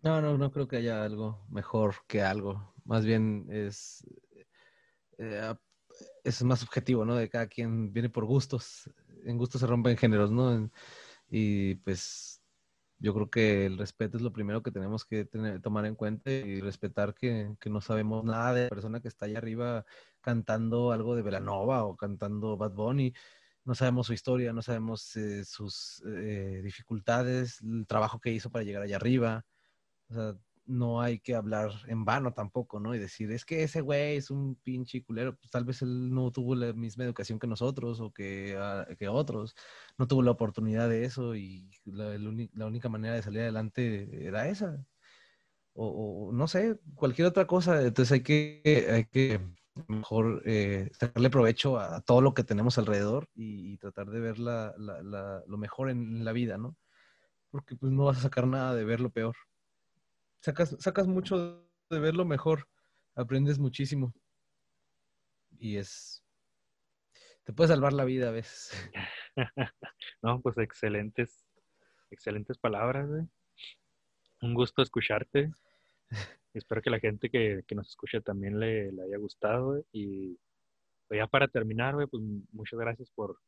[0.00, 2.74] No, no, no creo que haya algo mejor que algo.
[2.84, 4.04] Más bien es,
[5.18, 5.54] eh,
[6.24, 7.16] es más objetivo, ¿no?
[7.16, 8.90] De cada quien viene por gustos.
[9.24, 10.70] En gustos se rompen géneros, ¿no?
[11.30, 12.42] Y pues
[13.02, 16.30] yo creo que el respeto es lo primero que tenemos que tener, tomar en cuenta
[16.30, 19.84] y respetar que, no sabemos nada de la persona que está allá arriba
[20.20, 23.12] cantando algo de Velanova o cantando Bad Bunny.
[23.64, 28.64] No sabemos su historia, no sabemos eh, sus eh, dificultades, el trabajo que hizo para
[28.64, 29.44] llegar allá arriba.
[30.10, 30.36] O sea,
[30.72, 32.94] no hay que hablar en vano tampoco, ¿no?
[32.94, 36.30] Y decir, es que ese güey es un pinche culero, pues tal vez él no
[36.32, 39.54] tuvo la misma educación que nosotros o que, ah, que otros,
[39.98, 44.48] no tuvo la oportunidad de eso y la, la única manera de salir adelante era
[44.48, 44.84] esa.
[45.74, 47.82] O, no sé, cualquier otra cosa.
[47.82, 49.40] Entonces hay que, hay que
[49.88, 54.74] mejor eh, sacarle provecho a, todo lo que tenemos alrededor y, tratar de ver la,
[55.46, 56.76] lo mejor en la vida, ¿no?
[57.50, 59.36] Porque pues no vas a sacar nada de ver lo peor
[60.42, 62.68] sacas, sacas mucho de verlo mejor,
[63.14, 64.12] aprendes muchísimo.
[65.58, 66.22] Y es,
[67.44, 68.72] te puede salvar la vida a veces.
[70.22, 71.44] no, pues excelentes,
[72.10, 73.08] excelentes palabras,
[74.40, 75.52] Un gusto escucharte.
[76.54, 79.82] Espero que la gente que, nos escuche también le, haya gustado.
[79.92, 80.38] Y
[81.06, 82.22] pues ya para terminar, pues
[82.52, 83.38] muchas gracias por,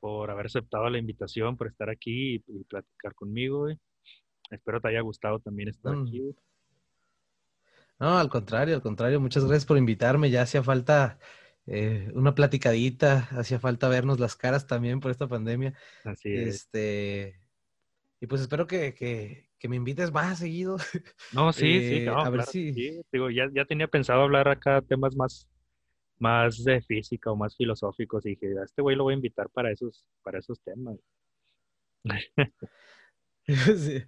[0.00, 3.68] por haber aceptado la invitación, por estar aquí y, platicar conmigo.
[4.50, 6.02] Espero te haya gustado también estar mm.
[6.02, 6.34] aquí.
[7.98, 9.20] No, al contrario, al contrario.
[9.20, 10.30] Muchas gracias por invitarme.
[10.30, 11.18] Ya hacía falta
[11.66, 15.74] eh, una platicadita, hacía falta vernos las caras también por esta pandemia.
[16.04, 16.48] Así es.
[16.48, 17.40] Este,
[18.20, 20.76] y pues espero que, que, me invites más seguido.
[21.32, 23.02] No, sí, sí, eh, a ver si...
[23.12, 25.48] Digo, ya, ya tenía pensado hablar acá temas más,
[26.18, 29.48] más de física o más filosóficos y dije, a este güey lo voy a invitar
[29.50, 30.96] para esos, para esos temas.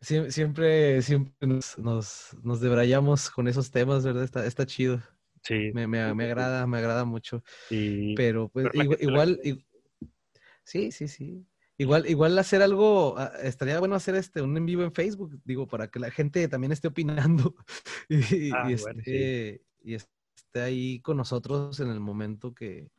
[0.00, 4.24] siempre, siempre nos, nos, nos, debrayamos con esos temas, ¿verdad?
[4.24, 5.02] Está, está chido.
[5.42, 5.70] Sí.
[5.74, 7.42] Me, me, me agrada, me agrada mucho.
[7.68, 8.68] Pero pues
[9.00, 9.40] igual,
[10.64, 11.46] sí, sí, sí.
[11.80, 15.68] Igual, igual hacer algo, ah, estaría bueno hacer este un en vivo en Facebook, digo,
[15.68, 17.54] para que la gente también esté opinando
[18.08, 22.90] y, ah, esté, y esté ahí con nosotros en el momento que,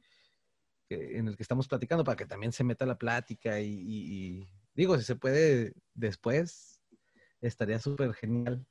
[0.90, 5.04] en el que estamos platicando, para que también se meta la plática y, digo, si
[5.04, 6.82] se puede después,
[7.42, 8.66] estaría súper genial.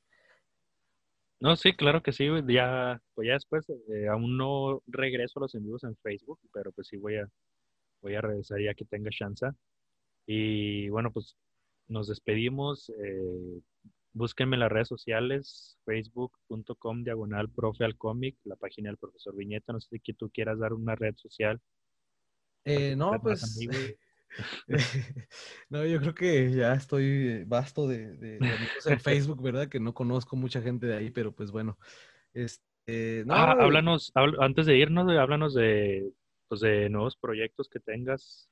[1.41, 5.55] No, sí, claro que sí, ya, pues ya después, eh, aún no regreso a los
[5.55, 7.29] envíos en Facebook, pero pues sí voy a,
[8.01, 9.47] voy a regresar ya que tenga chance.
[10.25, 11.37] Y bueno, pues
[11.87, 12.89] nos despedimos.
[12.89, 13.61] Eh,
[14.13, 19.73] búsquenme en las redes sociales, facebook.com diagonal profe al cómic, la página del profesor Viñeta.
[19.73, 21.59] No sé si tú quieras dar una red social.
[22.65, 23.57] Eh, no, pues.
[25.69, 29.67] no, yo creo que ya estoy vasto de, de, amigos en Facebook, ¿verdad?
[29.67, 31.77] Que no conozco mucha gente de ahí, pero pues bueno.
[32.33, 36.11] Este, ah, háblanos, antes de irnos, háblanos de,
[36.47, 38.49] pues, de nuevos proyectos que tengas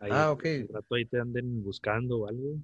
[0.00, 0.44] ah, ok.
[0.72, 2.58] rato ahí te anden buscando o algo.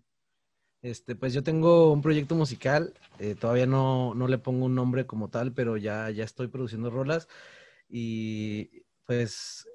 [0.81, 5.07] Este, pues yo tengo un proyecto musical, eh, todavía no, no, le pongo un nombre
[5.07, 7.29] como tal, pero ya, ya estoy produciendo rolas
[7.89, 9.67] y pues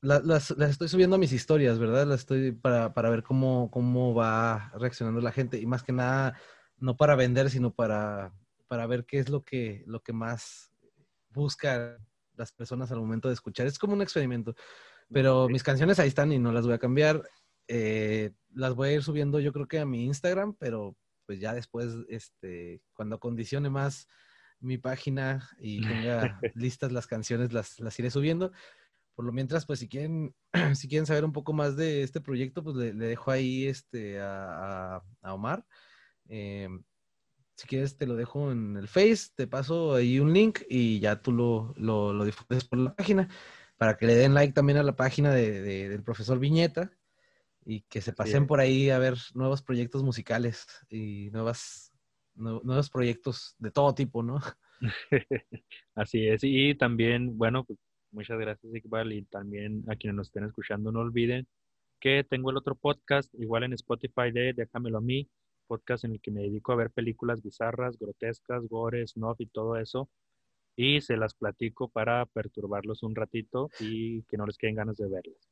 [0.00, 2.06] las, las, estoy subiendo a mis historias, ¿verdad?
[2.06, 6.38] Las estoy para, para ver cómo, cómo va reaccionando la gente y más que nada,
[6.76, 8.32] no para vender, sino para,
[8.68, 10.70] para ver qué es lo que, lo que más
[11.30, 11.98] buscan
[12.36, 13.66] las personas al momento de escuchar.
[13.66, 14.54] Es como un experimento.
[15.10, 17.22] Pero mis canciones ahí están y no las voy a cambiar.
[17.66, 20.96] Eh, las voy a ir subiendo yo creo que a mi Instagram, pero
[21.26, 24.06] pues ya después, este, cuando condicione más
[24.60, 25.80] mi página y
[26.10, 28.52] tenga listas las canciones, las, las iré subiendo.
[29.18, 30.32] Por lo mientras, pues si quieren,
[30.76, 35.02] si quieren saber un poco más de este proyecto, pues le, dejo ahí este, a,
[35.22, 35.66] Omar.
[36.28, 36.84] Em,
[37.56, 41.20] si quieres, te lo dejo en el Face, te paso ahí un link y ya
[41.20, 43.28] tú lo, lo, lo difundes por la página
[43.76, 46.92] para que le den like también a la página de, del profesor Viñeta
[47.64, 51.92] y que se pasen por ahí a ver nuevos proyectos musicales y nuevas,
[52.36, 54.38] nuevos proyectos de todo tipo, ¿no?
[55.96, 56.42] Así es.
[56.44, 57.80] Y también, bueno, pues,
[58.12, 61.46] muchas gracias, Iqbal, y también a quienes nos estén escuchando, no olviden
[62.00, 65.28] que tengo el otro podcast, igual en Spotify de Déjamelo a mí,
[65.66, 69.76] podcast en el que me dedico a ver películas bizarras, grotescas, gores, snuff y todo
[69.76, 70.08] eso
[70.78, 75.08] y se las platico para perturbarlos un ratito y que no les queden ganas de
[75.08, 75.50] verlas.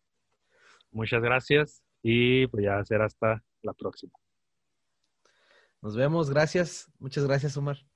[0.92, 4.12] Muchas gracias y pues ya será hasta la próxima.
[5.82, 6.88] Nos vemos, gracias.
[7.00, 7.95] Muchas gracias, Omar.